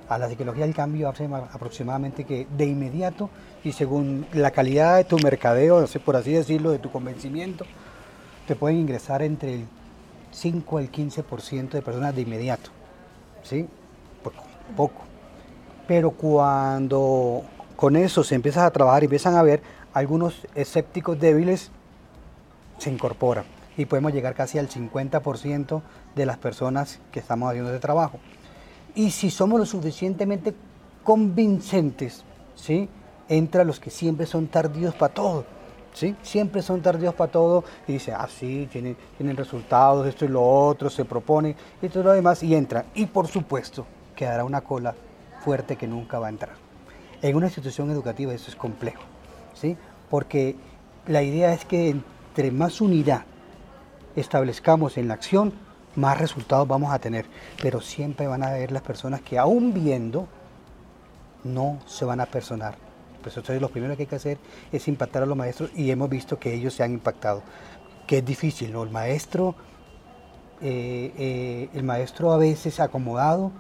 A 0.10 0.18
la 0.18 0.30
psicología 0.30 0.66
del 0.66 0.74
cambio 0.74 1.10
hace 1.10 1.26
aproximadamente 1.26 2.24
que 2.24 2.48
de 2.58 2.66
inmediato 2.66 3.30
y 3.64 3.74
según 3.74 4.26
la 4.34 4.52
calidad 4.52 4.98
de 4.98 5.04
tu 5.04 5.18
mercadeo, 5.20 5.86
por 6.06 6.16
así 6.16 6.32
decirlo, 6.32 6.72
de 6.72 6.80
tu 6.80 6.92
convencimiento, 6.92 7.66
te 8.48 8.56
pueden 8.56 8.78
ingresar 8.78 9.22
entre 9.22 9.56
el 9.56 9.68
5 10.32 10.78
al 10.78 10.92
15% 10.92 11.70
de 11.72 11.82
personas 11.82 12.16
de 12.16 12.22
inmediato. 12.22 12.70
¿Sí? 13.44 13.68
Poco, 14.24 14.44
poco. 14.76 15.02
Pero 15.88 16.12
cuando 16.12 17.44
con 17.76 17.96
eso 17.96 18.24
se 18.24 18.36
empieza 18.36 18.66
a 18.66 18.72
trabajar 18.72 19.04
y 19.04 19.06
empiezan 19.06 19.36
a 19.36 19.44
ver 19.44 19.62
algunos 19.94 20.48
escépticos 20.56 21.20
débiles, 21.20 21.72
se 22.78 22.90
incorporan 22.90 23.46
y 23.78 23.86
podemos 23.86 24.14
llegar 24.14 24.34
casi 24.34 24.58
al 24.58 24.70
50% 24.70 25.82
de 26.16 26.26
las 26.26 26.38
personas 26.38 27.00
que 27.12 27.20
estamos 27.20 27.50
haciendo 27.50 27.72
ese 27.72 27.80
trabajo. 27.80 28.20
Y 28.98 29.12
si 29.12 29.30
somos 29.30 29.60
lo 29.60 29.66
suficientemente 29.66 30.54
convincentes, 31.04 32.26
¿sí? 32.56 32.90
entra 33.30 33.64
los 33.64 33.80
que 33.80 33.90
siempre 33.90 34.26
son 34.26 34.48
tardíos 34.48 34.94
para 34.96 35.14
todo 35.14 35.46
¿sí? 35.98 36.16
Siempre 36.22 36.62
son 36.62 36.82
tardíos 36.82 37.16
para 37.16 37.32
todo 37.32 37.64
y 37.88 37.94
dice, 37.94 38.14
ah, 38.14 38.28
sí, 38.30 38.70
tienen, 38.72 38.96
tienen 39.18 39.36
resultados, 39.36 40.06
esto 40.06 40.26
y 40.26 40.28
lo 40.28 40.44
otro, 40.44 40.92
se 40.92 41.06
propone 41.06 41.56
y 41.82 41.90
todo 41.90 42.04
lo 42.04 42.12
demás 42.12 42.44
y 42.44 42.54
entra. 42.54 42.86
Y 42.94 43.08
por 43.08 43.28
supuesto, 43.28 43.86
quedará 44.16 44.46
una 44.46 44.62
cola 44.62 44.94
fuerte 45.44 45.76
que 45.76 45.88
nunca 45.88 46.20
va 46.20 46.28
a 46.28 46.30
entrar. 46.30 46.56
En 47.22 47.36
una 47.36 47.48
institución 47.48 47.90
educativa 47.90 48.34
eso 48.34 48.52
es 48.52 48.56
complejo, 48.56 49.02
¿sí? 49.56 49.76
Porque 50.10 50.56
la 51.08 51.24
idea 51.24 51.52
es 51.54 51.66
que 51.66 51.90
entre 51.90 52.52
más 52.52 52.80
unidad 52.80 53.24
establezcamos 54.16 54.98
en 54.98 55.08
la 55.08 55.16
acción, 55.16 55.54
más 55.98 56.18
resultados 56.18 56.66
vamos 56.68 56.94
a 56.94 57.00
tener. 57.00 57.26
Pero 57.62 57.82
siempre 57.82 58.28
van 58.28 58.44
a 58.44 58.48
haber 58.48 58.72
las 58.72 58.84
personas 58.84 59.22
que 59.22 59.38
aún 59.38 59.74
viendo, 59.74 60.28
no 61.44 61.80
se 61.86 62.06
van 62.06 62.22
a 62.22 62.26
personar 62.26 62.88
pues 63.28 63.36
entonces 63.36 63.62
lo 63.62 63.68
primero 63.68 63.94
que 63.98 64.04
hay 64.04 64.08
que 64.08 64.16
hacer 64.16 64.38
es 64.72 64.88
impactar 64.88 65.24
a 65.24 65.26
los 65.26 65.38
maestros 65.38 65.70
y 65.76 65.92
hemos 65.92 66.10
visto 66.10 66.40
que 66.40 66.54
ellos 66.54 66.74
se 66.74 66.84
han 66.84 66.94
impactado, 66.94 67.42
que 68.08 68.20
es 68.20 68.26
difícil, 68.26 68.72
¿no? 68.72 68.84
El 68.84 68.90
maestro, 68.90 69.54
eh, 70.62 71.12
eh, 71.18 71.70
el 71.74 71.84
maestro 71.84 72.32
a 72.32 72.38
veces 72.38 72.80
acomodado 72.80 73.52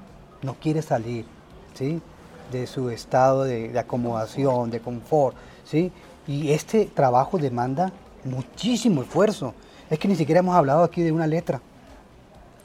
no 0.41 0.53
quiere 0.53 0.81
salir, 0.81 1.25
¿sí? 1.73 2.01
De 2.49 2.65
su 2.65 2.89
estado 2.89 3.43
de, 3.43 3.77
acomodación, 3.77 4.71
de 4.71 4.79
confort, 4.79 5.35
¿sí? 5.65 5.91
Y 6.27 6.51
este 6.51 6.85
trabajo 6.85 7.37
demanda 7.37 7.91
muchísimo 8.23 9.01
esfuerzo. 9.01 9.53
Es 9.89 9.99
que 9.99 10.07
ni 10.07 10.15
siquiera 10.15 10.39
hemos 10.39 10.55
hablado 10.55 10.83
aquí 10.83 11.01
de 11.01 11.11
una 11.11 11.27
letra. 11.27 11.59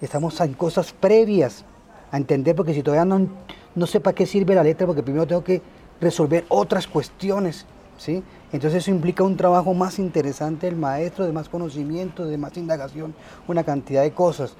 Estamos 0.03 0.39
en 0.41 0.55
cosas 0.55 0.93
previas 0.93 1.65
a 2.11 2.17
entender, 2.17 2.57
porque 2.57 2.75
si 2.75 2.83
todavía 2.83 3.05
no, 3.05 3.29
no 3.75 3.87
sé 3.87 4.01
para 4.01 4.15
qué 4.15 4.27
sirve 4.27 4.55
la 4.55 4.65
letra, 4.65 4.87
porque 4.87 5.03
primero 5.03 5.27
tengo 5.27 5.45
que 5.45 5.63
resolver 6.01 6.45
otras 6.49 6.89
cuestiones. 6.89 7.65
¿sí? 7.97 8.23
Entonces 8.53 8.83
eso 8.83 8.91
implica 8.91 9.23
un 9.23 9.37
trabajo 9.37 9.73
más 9.75 10.01
interesante 10.01 10.67
del 10.67 10.77
maestro, 10.77 11.25
de 11.25 11.33
más 11.33 11.49
conocimiento, 11.49 12.27
de 12.27 12.37
más 12.37 12.57
indagación, 12.57 13.15
una 13.47 13.63
cantidad 13.63 14.03
de 14.03 14.11
cosas. 14.11 14.57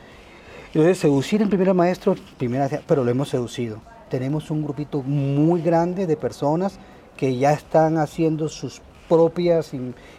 Entonces 0.69 0.99
seducir 0.99 1.43
en 1.43 1.51
primer 1.51 1.75
maestro, 1.75 2.15
primera, 2.39 2.71
pero 2.87 3.03
lo 3.03 3.11
hemos 3.11 3.29
seducido. 3.29 3.81
Tenemos 4.09 4.49
un 4.51 4.63
grupito 4.63 5.03
muy 5.03 5.61
grande 5.61 6.07
de 6.07 6.17
personas 6.17 6.79
que 7.17 7.37
ya 7.37 7.53
están 7.53 7.99
haciendo 7.99 8.49
sus 8.49 8.81
propias 9.09 9.73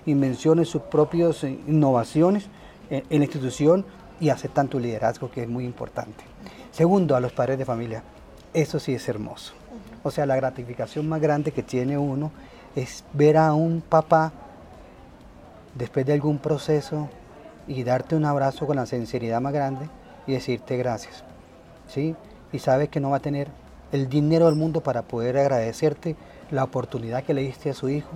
invenciones, 0.06 0.68
sus 0.68 0.82
propias 0.82 1.44
eh, 1.46 1.58
innovaciones 1.68 2.50
en, 2.90 3.04
la 3.10 3.26
institución 3.26 3.86
y 4.20 4.30
aceptan 4.30 4.68
tu 4.68 4.80
liderazgo, 4.80 5.30
que 5.30 5.44
es 5.44 5.50
muy 5.50 5.66
importante. 5.66 6.24
Segundo, 6.72 7.16
a 7.16 7.20
los 7.20 7.32
padres 7.32 7.58
de 7.58 7.66
familia. 7.66 8.04
Eso 8.54 8.80
sí 8.80 8.94
es 8.94 9.08
hermoso. 9.10 9.54
O 10.04 10.12
sea, 10.12 10.26
la 10.26 10.36
gratificación 10.36 11.08
más 11.08 11.22
grande 11.22 11.52
que 11.52 11.64
tiene 11.64 11.98
uno 11.98 12.32
es 12.76 13.04
ver 13.14 13.38
a 13.38 13.54
un 13.54 13.82
papá 13.82 14.32
después 15.76 16.06
de 16.06 16.14
algún 16.14 16.40
proceso 16.40 17.10
y 17.68 17.84
darte 17.84 18.16
un 18.16 18.26
abrazo 18.26 18.68
con 18.68 18.76
la 18.76 18.86
sinceridad 18.86 19.42
más 19.42 19.54
grande 19.54 19.88
y 20.28 20.34
decirte 20.34 20.78
gracias. 20.78 21.24
¿sí? 21.88 22.16
Y 22.52 22.60
sabes 22.60 22.90
que 22.90 23.00
no 23.00 23.12
va 23.12 23.18
a 23.18 23.22
tener 23.22 23.48
el 23.92 24.10
dinero 24.10 24.48
del 24.48 24.56
mundo 24.56 24.82
para 24.82 25.04
poder 25.04 25.38
agradecerte 25.38 26.16
la 26.52 26.64
oportunidad 26.64 27.24
que 27.24 27.34
le 27.34 27.42
diste 27.42 27.70
a 27.70 27.74
su 27.74 27.90
hijo, 27.90 28.12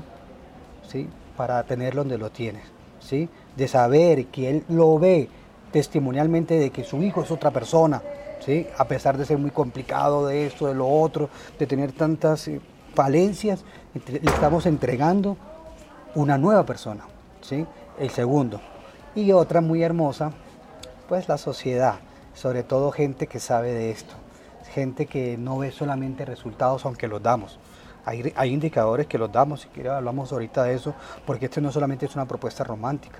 ¿sí? 0.88 1.08
para 1.36 1.64
tenerlo 1.64 2.02
donde 2.02 2.18
lo 2.18 2.32
tienes. 2.32 2.64
¿sí? 3.00 3.30
De 3.56 3.68
saber 3.68 4.26
que 4.28 4.50
él 4.50 4.64
lo 4.68 5.00
ve 5.00 5.30
testimonialmente 5.72 6.58
de 6.60 6.70
que 6.70 6.84
su 6.84 7.02
hijo 7.04 7.22
es 7.22 7.32
otra 7.32 7.52
persona, 7.52 8.02
a 8.78 8.86
pesar 8.86 9.18
de 9.18 9.26
ser 9.26 9.38
muy 9.38 9.52
complicado 9.52 10.28
de 10.28 10.46
esto, 10.46 10.68
de 10.68 10.76
lo 10.76 10.88
otro, 10.88 11.30
de 11.60 11.68
tener 11.68 11.92
tantas 11.92 12.48
eh, 12.48 12.62
falencias, 12.94 13.64
le 13.94 14.22
estamos 14.24 14.66
entregando 14.66 15.36
una 16.16 16.38
nueva 16.38 16.66
persona, 16.66 17.04
¿sí? 17.42 17.66
el 18.00 18.10
segundo. 18.10 18.62
Y 19.16 19.32
otra 19.34 19.60
muy 19.60 19.84
hermosa, 19.84 20.32
pues 21.10 21.28
la 21.28 21.38
sociedad, 21.38 21.96
sobre 22.34 22.64
todo 22.64 22.92
gente 22.92 23.28
que 23.28 23.40
sabe 23.40 23.74
de 23.74 23.92
esto, 23.92 24.16
gente 24.74 25.08
que 25.08 25.38
no 25.38 25.58
ve 25.58 25.72
solamente 25.72 26.24
resultados 26.24 26.86
aunque 26.86 27.08
los 27.08 27.22
damos. 27.22 27.60
Hay, 28.06 28.32
hay 28.38 28.54
indicadores 28.54 29.08
que 29.08 29.18
los 29.18 29.30
damos, 29.30 29.62
si 29.62 29.68
quiere 29.68 29.90
hablamos 29.90 30.32
ahorita 30.32 30.64
de 30.64 30.76
eso, 30.76 30.94
porque 31.26 31.46
esto 31.46 31.60
no 31.60 31.74
solamente 31.74 32.06
es 32.06 32.16
una 32.16 32.26
propuesta 32.26 32.64
romántica, 32.64 33.20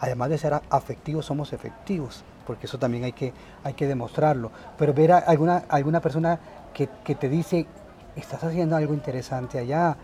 además 0.00 0.30
de 0.30 0.38
ser 0.38 0.60
afectivos, 0.70 1.26
somos 1.26 1.52
efectivos, 1.52 2.24
porque 2.46 2.66
eso 2.66 2.78
también 2.78 3.04
hay 3.04 3.12
que, 3.12 3.32
hay 3.64 3.74
que 3.74 3.86
demostrarlo. 3.86 4.50
Pero 4.76 4.94
ver 4.94 5.12
a 5.12 5.18
alguna, 5.18 5.64
alguna 5.68 6.00
persona 6.00 6.38
que, 6.72 6.88
que 7.04 7.14
te 7.14 7.28
dice, 7.28 7.66
estás 8.16 8.42
haciendo 8.44 8.76
algo 8.76 8.94
interesante 8.94 9.58
allá, 9.58 9.96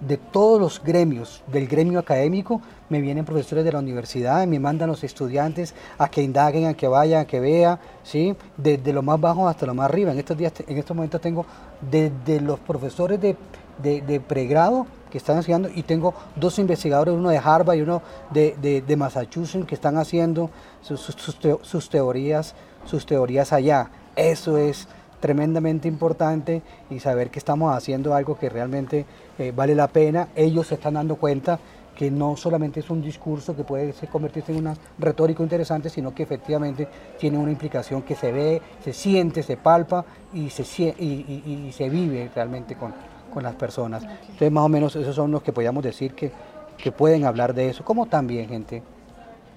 de 0.00 0.16
todos 0.16 0.60
los 0.60 0.82
gremios, 0.82 1.42
del 1.46 1.66
gremio 1.66 1.98
académico, 1.98 2.60
me 2.88 3.00
vienen 3.00 3.24
profesores 3.24 3.64
de 3.64 3.72
la 3.72 3.78
universidad, 3.78 4.46
me 4.46 4.58
mandan 4.58 4.88
los 4.88 5.04
estudiantes 5.04 5.74
a 5.98 6.08
que 6.08 6.22
indaguen, 6.22 6.66
a 6.66 6.74
que 6.74 6.88
vayan, 6.88 7.22
a 7.22 7.24
que 7.26 7.40
vean, 7.40 7.78
¿sí? 8.02 8.36
desde 8.56 8.92
lo 8.92 9.02
más 9.02 9.20
bajo 9.20 9.48
hasta 9.48 9.66
lo 9.66 9.74
más 9.74 9.86
arriba. 9.88 10.12
En 10.12 10.18
estos 10.18 10.36
días, 10.36 10.52
en 10.66 10.76
estos 10.76 10.96
momentos 10.96 11.20
tengo 11.20 11.46
desde 11.80 12.40
los 12.40 12.58
profesores 12.60 13.20
de, 13.20 13.36
de 13.82 14.20
pregrado 14.20 14.86
que 15.14 15.18
están 15.18 15.38
haciendo 15.38 15.68
y 15.72 15.84
tengo 15.84 16.12
dos 16.34 16.58
investigadores, 16.58 17.14
uno 17.14 17.30
de 17.30 17.38
Harvard 17.38 17.76
y 17.76 17.82
uno 17.82 18.02
de, 18.32 18.96
Massachusetts, 18.98 19.64
que 19.64 19.76
están 19.76 19.96
haciendo 19.96 20.50
sus, 20.82 21.88
teorías, 21.88 22.56
sus 22.84 23.06
teorías 23.06 23.52
allá. 23.52 23.90
Eso 24.16 24.58
es 24.58 24.88
tremendamente 25.20 25.86
importante 25.86 26.62
y 26.90 26.98
saber 26.98 27.30
que 27.30 27.38
estamos 27.38 27.72
haciendo 27.76 28.12
algo 28.12 28.36
que 28.36 28.48
realmente 28.48 29.06
eh, 29.38 29.52
vale 29.54 29.76
la 29.76 29.86
pena. 29.86 30.30
Ellos 30.34 30.66
se 30.66 30.74
están 30.74 30.94
dando 30.94 31.14
cuenta 31.14 31.60
que 31.96 32.10
no 32.10 32.36
solamente 32.36 32.80
es 32.80 32.90
un 32.90 33.00
discurso 33.00 33.54
que 33.54 33.62
puede 33.62 33.94
convertirse 34.10 34.50
en 34.50 34.58
una 34.58 34.74
retórica 34.98 35.44
interesante, 35.44 35.90
sino 35.90 36.12
que 36.12 36.24
efectivamente 36.24 36.88
tiene 37.20 37.38
una 37.38 37.52
implicación 37.52 38.02
que 38.02 38.16
se 38.16 38.32
ve, 38.32 38.60
se 38.82 38.92
siente, 38.92 39.44
se 39.44 39.56
palpa 39.56 40.04
y 40.32 40.50
se, 40.50 40.64
y, 40.98 41.70
se 41.72 41.88
vive 41.88 42.32
realmente 42.34 42.74
con, 42.74 42.92
con, 43.34 43.42
las 43.42 43.54
personas. 43.56 44.02
Entonces 44.04 44.52
más 44.52 44.64
o 44.64 44.68
menos 44.68 44.96
esos 44.96 45.14
son 45.14 45.30
los 45.30 45.42
que 45.42 45.52
podríamos 45.52 45.82
decir 45.82 46.14
que, 46.14 46.32
que 46.78 46.92
pueden 46.92 47.24
hablar 47.24 47.52
de 47.54 47.68
eso, 47.68 47.84
como 47.84 48.06
también 48.06 48.48
gente 48.48 48.82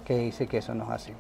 que 0.06 0.18
dice 0.18 0.48
que 0.48 0.58
eso 0.58 0.74
nos 0.74 0.90
hace 0.90 1.14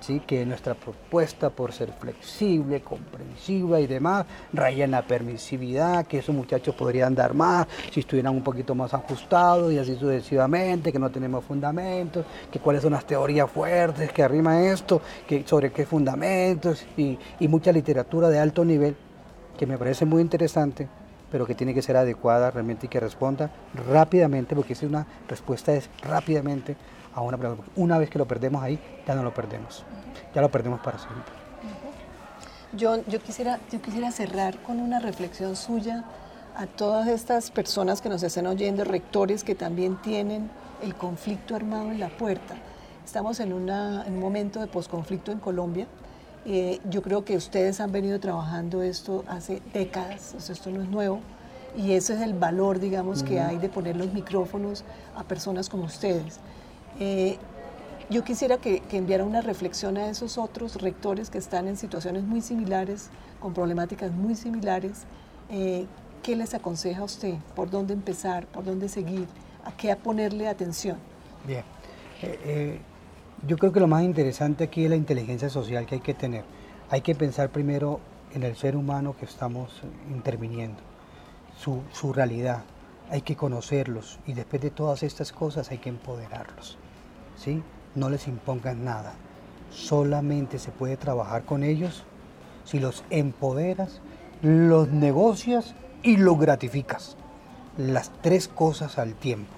¿sí? 0.00 0.20
que 0.26 0.44
nuestra 0.46 0.74
propuesta 0.74 1.50
por 1.50 1.72
ser 1.72 1.92
flexible, 1.92 2.80
comprensiva 2.80 3.80
y 3.80 3.86
demás, 3.86 4.26
raya 4.52 4.84
en 4.84 4.90
la 4.92 5.02
permisividad, 5.02 6.06
que 6.06 6.18
esos 6.18 6.34
muchachos 6.34 6.74
podrían 6.74 7.14
dar 7.14 7.34
más 7.34 7.66
si 7.92 8.00
estuvieran 8.00 8.34
un 8.34 8.42
poquito 8.42 8.74
más 8.74 8.94
ajustados 8.94 9.72
y 9.72 9.78
así 9.78 9.96
sucesivamente, 9.96 10.92
que 10.92 10.98
no 10.98 11.10
tenemos 11.10 11.44
fundamentos, 11.44 12.24
que 12.50 12.58
cuáles 12.58 12.82
son 12.82 12.92
las 12.92 13.06
teorías 13.06 13.50
fuertes 13.50 14.12
que 14.12 14.22
arrima 14.22 14.62
esto, 14.62 15.00
que 15.26 15.44
sobre 15.46 15.72
qué 15.72 15.86
fundamentos 15.86 16.84
y, 16.96 17.18
y 17.40 17.48
mucha 17.48 17.72
literatura 17.72 18.28
de 18.28 18.38
alto 18.38 18.64
nivel 18.64 18.96
que 19.58 19.66
me 19.66 19.78
parece 19.78 20.04
muy 20.04 20.20
interesante 20.20 20.88
pero 21.30 21.46
que 21.46 21.54
tiene 21.54 21.74
que 21.74 21.82
ser 21.82 21.96
adecuada 21.96 22.50
realmente 22.50 22.86
y 22.86 22.88
que 22.88 23.00
responda 23.00 23.50
rápidamente, 23.88 24.54
porque 24.54 24.74
esa 24.74 24.86
es 24.86 24.90
una 24.90 25.06
respuesta 25.28 25.72
es 25.74 25.90
rápidamente 26.02 26.76
a 27.14 27.20
una 27.22 27.36
pregunta. 27.36 27.64
Una 27.76 27.98
vez 27.98 28.10
que 28.10 28.18
lo 28.18 28.26
perdemos 28.26 28.62
ahí, 28.62 28.78
ya 29.06 29.14
no 29.14 29.22
lo 29.22 29.32
perdemos. 29.32 29.84
Ya 30.34 30.42
lo 30.42 30.50
perdemos 30.50 30.80
para 30.80 30.98
siempre. 30.98 31.32
John, 32.78 33.02
yo 33.08 33.20
quisiera, 33.20 33.58
yo 33.72 33.80
quisiera 33.80 34.10
cerrar 34.10 34.58
con 34.62 34.80
una 34.80 35.00
reflexión 35.00 35.56
suya 35.56 36.04
a 36.56 36.66
todas 36.66 37.08
estas 37.08 37.50
personas 37.50 38.00
que 38.00 38.08
nos 38.08 38.22
están 38.22 38.46
oyendo, 38.46 38.84
rectores 38.84 39.44
que 39.44 39.54
también 39.54 39.96
tienen 40.02 40.50
el 40.82 40.94
conflicto 40.94 41.54
armado 41.54 41.90
en 41.90 42.00
la 42.00 42.08
puerta. 42.08 42.54
Estamos 43.04 43.40
en, 43.40 43.52
una, 43.52 44.04
un 44.06 44.18
momento 44.18 44.60
de 44.60 44.66
posconflicto 44.66 45.32
en 45.32 45.38
Colombia. 45.38 45.86
Eh, 46.48 46.78
yo 46.88 47.02
creo 47.02 47.24
que 47.24 47.36
ustedes 47.36 47.80
han 47.80 47.90
venido 47.90 48.20
trabajando 48.20 48.82
esto 48.82 49.24
hace 49.26 49.60
décadas, 49.74 50.48
esto 50.48 50.70
no 50.70 50.80
es 50.80 50.88
nuevo, 50.88 51.20
y 51.76 51.92
ese 51.92 52.14
es 52.14 52.20
el 52.20 52.34
valor, 52.34 52.78
digamos, 52.78 53.24
que 53.24 53.40
hay 53.40 53.58
de 53.58 53.68
poner 53.68 53.96
los 53.96 54.12
micrófonos 54.12 54.84
a 55.16 55.24
personas 55.24 55.68
como 55.68 55.84
ustedes. 55.84 56.38
Eh, 57.00 57.36
yo 58.08 58.22
quisiera 58.22 58.58
que, 58.58 58.80
enviara 58.92 59.24
una 59.24 59.40
reflexión 59.40 59.96
a 59.96 60.08
esos 60.08 60.38
otros 60.38 60.80
rectores 60.80 61.30
que 61.30 61.38
están 61.38 61.66
en 61.66 61.76
situaciones 61.76 62.22
muy 62.22 62.40
similares, 62.40 63.10
con 63.40 63.52
problemáticas 63.52 64.12
muy 64.12 64.36
similares. 64.36 65.02
Eh, 65.50 65.86
¿Qué 66.22 66.36
les 66.36 66.54
aconseja 66.54 67.00
a 67.00 67.04
usted? 67.04 67.34
¿Por 67.56 67.70
dónde 67.70 67.92
empezar? 67.92 68.46
¿Por 68.46 68.64
dónde 68.64 68.88
seguir? 68.88 69.26
¿A 69.64 69.76
qué 69.76 69.94
ponerle 69.96 70.46
atención? 70.46 70.98
Bien. 71.44 71.64
Eh, 72.22 72.80
yo 73.46 73.58
creo 73.58 73.72
que 73.72 73.80
lo 73.80 73.86
más 73.86 74.02
interesante 74.02 74.64
aquí 74.64 74.84
es 74.84 74.90
la 74.90 74.96
inteligencia 74.96 75.50
social 75.50 75.86
que 75.86 75.96
hay 75.96 76.00
que 76.00 76.14
tener. 76.14 76.44
Hay 76.90 77.02
que 77.02 77.14
pensar 77.14 77.50
primero 77.50 78.00
en 78.32 78.42
el 78.42 78.56
ser 78.56 78.76
humano 78.76 79.14
que 79.18 79.24
estamos 79.26 79.82
interviniendo, 80.10 80.80
su, 81.58 81.82
su 81.92 82.12
realidad. 82.12 82.64
Hay 83.10 83.22
que 83.22 83.36
conocerlos 83.36 84.18
y 84.26 84.32
después 84.32 84.62
de 84.62 84.70
todas 84.70 85.02
estas 85.02 85.32
cosas 85.32 85.70
hay 85.70 85.78
que 85.78 85.90
empoderarlos. 85.90 86.78
¿sí? 87.36 87.62
No 87.94 88.08
les 88.08 88.26
impongan 88.26 88.84
nada. 88.84 89.14
Solamente 89.70 90.58
se 90.58 90.70
puede 90.70 90.96
trabajar 90.96 91.44
con 91.44 91.62
ellos 91.62 92.04
si 92.64 92.80
los 92.80 93.04
empoderas, 93.10 94.00
los 94.42 94.88
negocias 94.88 95.74
y 96.02 96.16
los 96.16 96.38
gratificas. 96.38 97.16
Las 97.76 98.10
tres 98.22 98.48
cosas 98.48 98.98
al 98.98 99.14
tiempo. 99.14 99.52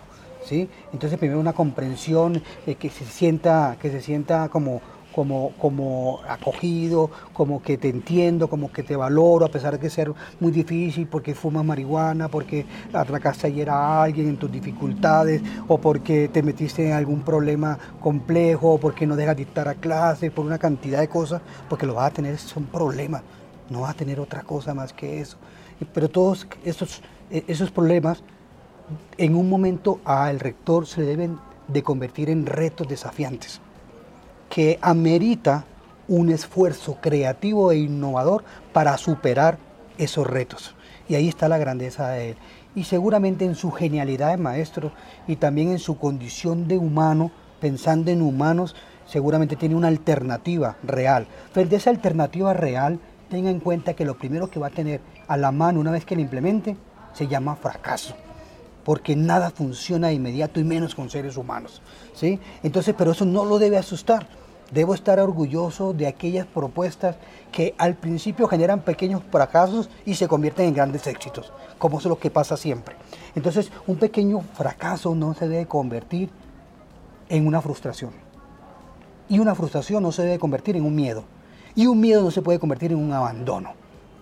Entonces 0.92 1.18
primero 1.18 1.40
una 1.40 1.52
comprensión, 1.52 2.42
eh, 2.66 2.74
que, 2.76 2.90
se 2.90 3.04
sienta, 3.04 3.76
que 3.80 3.90
se 3.90 4.00
sienta 4.00 4.48
como 4.48 4.80
como, 5.18 5.52
como 5.58 6.20
acogido, 6.28 7.10
como 7.32 7.60
que 7.60 7.76
te 7.76 7.88
entiendo, 7.88 8.48
como 8.48 8.70
que 8.70 8.84
te 8.84 8.94
valoro, 8.94 9.46
a 9.46 9.48
pesar 9.48 9.76
de 9.76 9.90
ser 9.90 10.12
muy 10.38 10.52
difícil, 10.52 11.08
porque 11.08 11.34
fumas 11.34 11.64
marihuana, 11.64 12.28
porque 12.28 12.66
atracaste 12.92 13.48
ayer 13.48 13.68
a 13.68 14.04
alguien 14.04 14.28
en 14.28 14.36
tus 14.36 14.52
dificultades, 14.52 15.42
o 15.66 15.78
porque 15.78 16.28
te 16.28 16.40
metiste 16.40 16.86
en 16.86 16.92
algún 16.92 17.22
problema 17.22 17.76
complejo, 18.00 18.74
o 18.74 18.78
porque 18.78 19.08
no 19.08 19.16
dejas 19.16 19.36
dictar 19.36 19.66
a 19.66 19.74
clase, 19.74 20.30
por 20.30 20.46
una 20.46 20.58
cantidad 20.58 21.00
de 21.00 21.08
cosas, 21.08 21.42
porque 21.68 21.84
lo 21.84 21.94
vas 21.94 22.12
a 22.12 22.14
tener, 22.14 22.38
son 22.38 22.66
problemas, 22.66 23.22
no 23.70 23.80
vas 23.80 23.90
a 23.90 23.94
tener 23.94 24.20
otra 24.20 24.42
cosa 24.42 24.72
más 24.72 24.92
que 24.92 25.20
eso. 25.20 25.36
Pero 25.92 26.08
todos 26.08 26.46
esos, 26.64 27.02
e, 27.28 27.42
esos 27.48 27.72
problemas, 27.72 28.22
en 29.16 29.34
un 29.34 29.48
momento 29.48 30.00
al 30.04 30.40
rector 30.40 30.86
se 30.86 31.02
deben 31.02 31.38
de 31.68 31.82
convertir 31.82 32.30
en 32.30 32.46
retos 32.46 32.88
desafiantes 32.88 33.60
que 34.48 34.78
amerita 34.80 35.64
un 36.08 36.30
esfuerzo 36.30 36.96
creativo 37.00 37.70
e 37.70 37.78
innovador 37.78 38.44
para 38.72 38.96
superar 38.96 39.58
esos 39.98 40.26
retos. 40.26 40.74
Y 41.08 41.14
ahí 41.14 41.28
está 41.28 41.48
la 41.48 41.58
grandeza 41.58 42.08
de 42.08 42.30
él. 42.30 42.36
Y 42.74 42.84
seguramente 42.84 43.44
en 43.44 43.54
su 43.54 43.70
genialidad 43.70 44.30
de 44.30 44.36
maestro 44.38 44.92
y 45.26 45.36
también 45.36 45.70
en 45.70 45.78
su 45.78 45.98
condición 45.98 46.66
de 46.66 46.78
humano, 46.78 47.30
pensando 47.60 48.10
en 48.10 48.22
humanos, 48.22 48.74
seguramente 49.06 49.56
tiene 49.56 49.74
una 49.74 49.88
alternativa 49.88 50.76
real. 50.82 51.26
Pero 51.52 51.68
de 51.68 51.76
esa 51.76 51.90
alternativa 51.90 52.54
real, 52.54 53.00
tenga 53.28 53.50
en 53.50 53.60
cuenta 53.60 53.94
que 53.94 54.04
lo 54.04 54.16
primero 54.16 54.48
que 54.48 54.60
va 54.60 54.68
a 54.68 54.70
tener 54.70 55.00
a 55.26 55.36
la 55.36 55.52
mano 55.52 55.80
una 55.80 55.90
vez 55.90 56.04
que 56.04 56.16
la 56.16 56.22
implemente 56.22 56.76
se 57.12 57.26
llama 57.26 57.56
fracaso 57.56 58.14
porque 58.88 59.14
nada 59.14 59.50
funciona 59.50 60.06
de 60.06 60.14
inmediato 60.14 60.60
y 60.60 60.64
menos 60.64 60.94
con 60.94 61.10
seres 61.10 61.36
humanos. 61.36 61.82
¿sí? 62.14 62.40
Entonces, 62.62 62.94
pero 62.96 63.10
eso 63.10 63.26
no 63.26 63.44
lo 63.44 63.58
debe 63.58 63.76
asustar. 63.76 64.26
Debo 64.70 64.94
estar 64.94 65.20
orgulloso 65.20 65.92
de 65.92 66.06
aquellas 66.06 66.46
propuestas 66.46 67.16
que 67.52 67.74
al 67.76 67.96
principio 67.96 68.48
generan 68.48 68.80
pequeños 68.80 69.20
fracasos 69.30 69.90
y 70.06 70.14
se 70.14 70.26
convierten 70.26 70.68
en 70.68 70.74
grandes 70.74 71.06
éxitos, 71.06 71.52
como 71.76 71.98
es 71.98 72.06
lo 72.06 72.18
que 72.18 72.30
pasa 72.30 72.56
siempre. 72.56 72.96
Entonces, 73.34 73.70
un 73.86 73.96
pequeño 73.96 74.40
fracaso 74.54 75.14
no 75.14 75.34
se 75.34 75.48
debe 75.48 75.66
convertir 75.66 76.30
en 77.28 77.46
una 77.46 77.60
frustración. 77.60 78.12
Y 79.28 79.38
una 79.38 79.54
frustración 79.54 80.02
no 80.02 80.12
se 80.12 80.22
debe 80.22 80.38
convertir 80.38 80.76
en 80.76 80.86
un 80.86 80.94
miedo. 80.94 81.24
Y 81.74 81.88
un 81.88 82.00
miedo 82.00 82.22
no 82.22 82.30
se 82.30 82.40
puede 82.40 82.58
convertir 82.58 82.92
en 82.92 83.04
un 83.04 83.12
abandono 83.12 83.74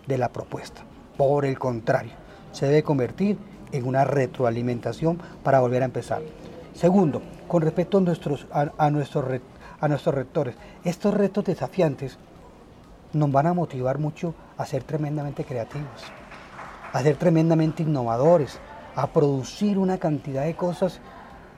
de 0.09 0.19
la 0.19 0.31
propuesta. 0.31 0.83
Por 1.17 1.45
el 1.45 1.57
contrario, 1.57 2.15
se 2.51 2.67
debe 2.67 2.83
convertir 2.83 3.39
en 3.73 3.87
una 3.87 4.05
retroalimentación 4.05 5.19
para 5.43 5.61
volver 5.61 5.83
a 5.83 5.87
empezar. 5.87 6.23
Segundo, 6.75 7.23
con 7.49 7.63
respecto 7.63 7.99
a 7.99 8.01
nuestros, 8.01 8.47
a, 8.53 8.91
nuestros 8.91 9.25
a 9.81 9.89
nuestros 9.89 10.15
rectores. 10.15 10.55
Estos 10.85 11.15
retos 11.15 11.45
desafiantes 11.45 12.19
nos 13.13 13.31
van 13.31 13.47
a 13.47 13.55
motivar 13.55 13.99
mucho 13.99 14.35
a 14.59 14.67
ser 14.67 14.85
tremendamente 14.85 15.45
creativos, 15.45 16.05
a 16.93 17.03
ser 17.03 17.17
tremendamente 17.17 17.83
innovadores, 17.83 18.59
a 18.95 19.07
producir 19.09 19.79
una 19.79 19.99
cantidad 19.99 20.45
de 20.45 20.57
cosas 20.57 21.01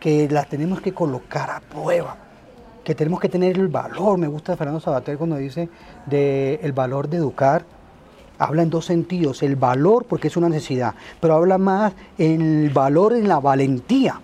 que 0.01 0.29
las 0.29 0.49
tenemos 0.49 0.81
que 0.81 0.95
colocar 0.95 1.51
a 1.51 1.61
prueba, 1.61 2.17
que 2.85 2.95
tenemos 2.95 3.21
que 3.21 3.29
tener 3.29 3.57
el 3.57 3.69
valor. 3.69 4.19
Me 4.19 4.27
gusta 4.27 4.57
Fernando 4.57 4.81
Sabater 4.81 5.19
cuando 5.19 5.37
dice 5.37 5.69
de 6.07 6.61
el 6.63 6.73
valor 6.73 7.09
de 7.09 7.19
educar. 7.19 7.65
Habla 8.39 8.63
en 8.63 8.71
dos 8.71 8.85
sentidos, 8.85 9.43
el 9.43 9.57
valor 9.57 10.05
porque 10.05 10.29
es 10.29 10.37
una 10.37 10.49
necesidad, 10.49 10.95
pero 11.21 11.35
habla 11.35 11.59
más 11.59 11.93
el 12.19 12.71
valor 12.71 13.13
en 13.15 13.29
la 13.29 13.41
valentía 13.41 14.21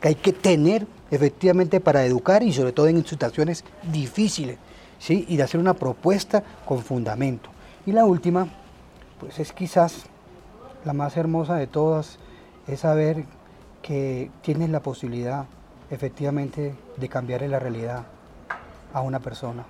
que 0.00 0.08
hay 0.08 0.14
que 0.14 0.32
tener 0.32 0.86
efectivamente 1.10 1.80
para 1.80 2.04
educar 2.04 2.42
y 2.42 2.52
sobre 2.52 2.72
todo 2.72 2.88
en 2.88 3.04
situaciones 3.04 3.64
difíciles, 3.90 4.58
¿sí? 4.98 5.24
y 5.28 5.36
de 5.36 5.42
hacer 5.42 5.60
una 5.60 5.74
propuesta 5.74 6.42
con 6.64 6.80
fundamento. 6.80 7.50
Y 7.86 7.92
la 7.92 8.04
última, 8.04 8.48
pues 9.20 9.38
es 9.38 9.52
quizás 9.52 10.04
la 10.84 10.92
más 10.92 11.16
hermosa 11.16 11.56
de 11.56 11.66
todas, 11.66 12.18
es 12.66 12.80
saber 12.80 13.24
que 13.82 14.30
tienes 14.42 14.70
la 14.70 14.80
posibilidad 14.80 15.46
efectivamente 15.90 16.74
de 16.96 17.08
cambiarle 17.08 17.48
la 17.48 17.58
realidad 17.58 18.04
a 18.92 19.00
una 19.00 19.20
persona 19.20 19.64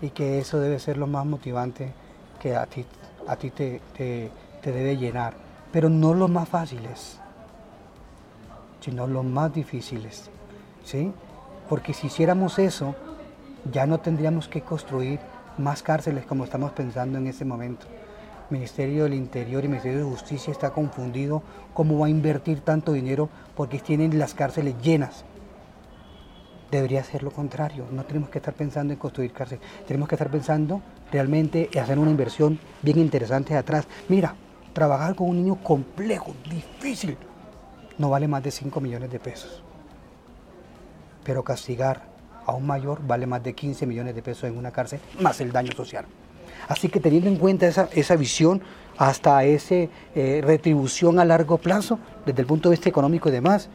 y 0.00 0.10
que 0.10 0.38
eso 0.38 0.60
debe 0.60 0.78
ser 0.78 0.96
lo 0.96 1.06
más 1.06 1.26
motivante 1.26 1.92
que 2.40 2.54
a 2.54 2.66
ti, 2.66 2.84
a 3.26 3.36
ti 3.36 3.50
te, 3.50 3.80
te, 3.96 4.30
te 4.62 4.72
debe 4.72 4.96
llenar, 4.96 5.34
pero 5.72 5.88
no 5.88 6.14
los 6.14 6.30
más 6.30 6.48
fáciles, 6.48 7.18
sino 8.80 9.06
los 9.06 9.24
más 9.24 9.52
difíciles. 9.52 10.30
¿sí? 10.84 11.12
Porque 11.68 11.92
si 11.92 12.06
hiciéramos 12.06 12.58
eso, 12.58 12.94
ya 13.72 13.86
no 13.86 13.98
tendríamos 13.98 14.48
que 14.48 14.62
construir 14.62 15.18
más 15.58 15.82
cárceles 15.82 16.24
como 16.26 16.44
estamos 16.44 16.72
pensando 16.72 17.18
en 17.18 17.26
este 17.26 17.44
momento. 17.44 17.86
Ministerio 18.50 19.04
del 19.04 19.14
Interior 19.14 19.64
y 19.64 19.68
Ministerio 19.68 19.98
de 19.98 20.04
Justicia 20.04 20.52
está 20.52 20.70
confundido 20.70 21.42
cómo 21.74 21.98
va 21.98 22.06
a 22.06 22.10
invertir 22.10 22.60
tanto 22.60 22.92
dinero 22.92 23.28
porque 23.56 23.80
tienen 23.80 24.18
las 24.18 24.34
cárceles 24.34 24.76
llenas. 24.80 25.24
Debería 26.70 27.02
ser 27.02 27.22
lo 27.22 27.30
contrario, 27.30 27.86
no 27.90 28.04
tenemos 28.04 28.28
que 28.30 28.38
estar 28.38 28.54
pensando 28.54 28.92
en 28.92 28.98
construir 28.98 29.32
cárceles, 29.32 29.64
tenemos 29.86 30.08
que 30.08 30.14
estar 30.14 30.30
pensando 30.30 30.80
realmente 31.12 31.68
en 31.72 31.80
hacer 31.80 31.98
una 31.98 32.10
inversión 32.10 32.58
bien 32.82 32.98
interesante 32.98 33.56
atrás. 33.56 33.86
Mira, 34.08 34.34
trabajar 34.72 35.14
con 35.14 35.28
un 35.28 35.36
niño 35.36 35.56
complejo, 35.62 36.34
difícil, 36.50 37.16
no 37.98 38.10
vale 38.10 38.28
más 38.28 38.42
de 38.42 38.50
5 38.50 38.80
millones 38.80 39.10
de 39.10 39.18
pesos 39.18 39.62
pero 41.26 41.42
castigar 41.42 42.02
a 42.46 42.52
un 42.52 42.64
mayor 42.64 43.04
vale 43.04 43.26
más 43.26 43.42
de 43.42 43.52
15 43.52 43.84
millones 43.84 44.14
de 44.14 44.22
pesos 44.22 44.44
en 44.44 44.56
una 44.56 44.70
cárcel, 44.70 45.00
más 45.20 45.40
el 45.40 45.50
daño 45.50 45.72
social. 45.72 46.04
Así 46.68 46.88
que 46.88 47.00
teniendo 47.00 47.28
en 47.28 47.36
cuenta 47.36 47.66
esa, 47.66 47.88
esa 47.92 48.14
visión, 48.14 48.62
hasta 48.96 49.42
esa 49.42 49.74
eh, 49.74 50.40
retribución 50.44 51.18
a 51.18 51.24
largo 51.24 51.58
plazo, 51.58 51.98
desde 52.24 52.42
el 52.42 52.46
punto 52.46 52.68
de 52.68 52.74
vista 52.74 52.88
económico 52.88 53.28
y 53.28 53.32
demás, 53.32 53.68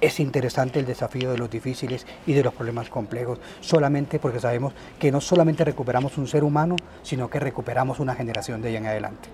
es 0.00 0.20
interesante 0.20 0.78
el 0.78 0.86
desafío 0.86 1.30
de 1.30 1.38
los 1.38 1.50
difíciles 1.50 2.06
y 2.26 2.32
de 2.32 2.42
los 2.42 2.54
problemas 2.54 2.88
complejos, 2.88 3.38
solamente 3.60 4.18
porque 4.18 4.40
sabemos 4.40 4.72
que 4.98 5.10
no 5.10 5.20
solamente 5.20 5.64
recuperamos 5.64 6.18
un 6.18 6.26
ser 6.26 6.44
humano, 6.44 6.76
sino 7.02 7.30
que 7.30 7.40
recuperamos 7.40 8.00
una 8.00 8.14
generación 8.14 8.62
de 8.62 8.68
ahí 8.68 8.76
en 8.76 8.86
adelante. 8.86 9.28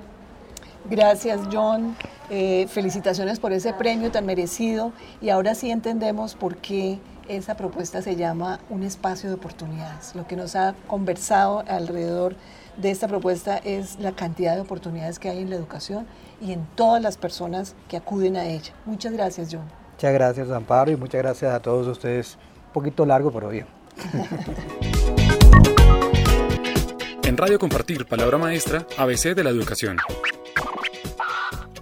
Gracias, 0.91 1.41
John. 1.53 1.97
Eh, 2.29 2.67
felicitaciones 2.69 3.39
por 3.39 3.53
ese 3.53 3.73
premio 3.73 4.11
tan 4.11 4.27
merecido 4.27 4.93
y 5.21 5.31
ahora 5.31 5.55
sí 5.55 5.71
entendemos 5.71 6.35
por 6.35 6.57
qué 6.57 6.99
esa 7.29 7.57
propuesta 7.57 8.03
se 8.03 8.17
llama 8.17 8.59
un 8.69 8.83
espacio 8.83 9.29
de 9.29 9.37
oportunidades. 9.37 10.15
Lo 10.15 10.27
que 10.27 10.35
nos 10.35 10.57
ha 10.57 10.75
conversado 10.89 11.63
alrededor 11.69 12.35
de 12.77 12.91
esta 12.91 13.07
propuesta 13.07 13.59
es 13.59 13.99
la 14.01 14.13
cantidad 14.13 14.55
de 14.55 14.63
oportunidades 14.63 15.19
que 15.19 15.29
hay 15.29 15.39
en 15.39 15.51
la 15.51 15.57
educación 15.57 16.07
y 16.41 16.53
en 16.53 16.67
todas 16.75 17.01
las 17.01 17.17
personas 17.17 17.75
que 17.89 17.97
acuden 17.97 18.37
a 18.37 18.47
ella. 18.47 18.73
Muchas 18.87 19.13
gracias, 19.13 19.49
John. 19.53 19.82
Muchas 20.03 20.15
gracias, 20.15 20.51
Amparo, 20.51 20.91
y 20.91 20.97
muchas 20.97 21.23
gracias 21.23 21.55
a 21.55 21.61
todos 21.61 21.87
ustedes. 21.87 22.37
Un 22.67 22.73
poquito 22.73 23.07
largo, 23.07 23.31
pero 23.31 23.51
bien. 23.51 23.67
en 27.23 27.37
Radio 27.37 27.61
Compartir, 27.61 28.05
Palabra 28.07 28.37
Maestra, 28.37 28.85
ABC 28.99 29.37
de 29.37 29.45
la 29.45 29.51
Educación. 29.51 29.99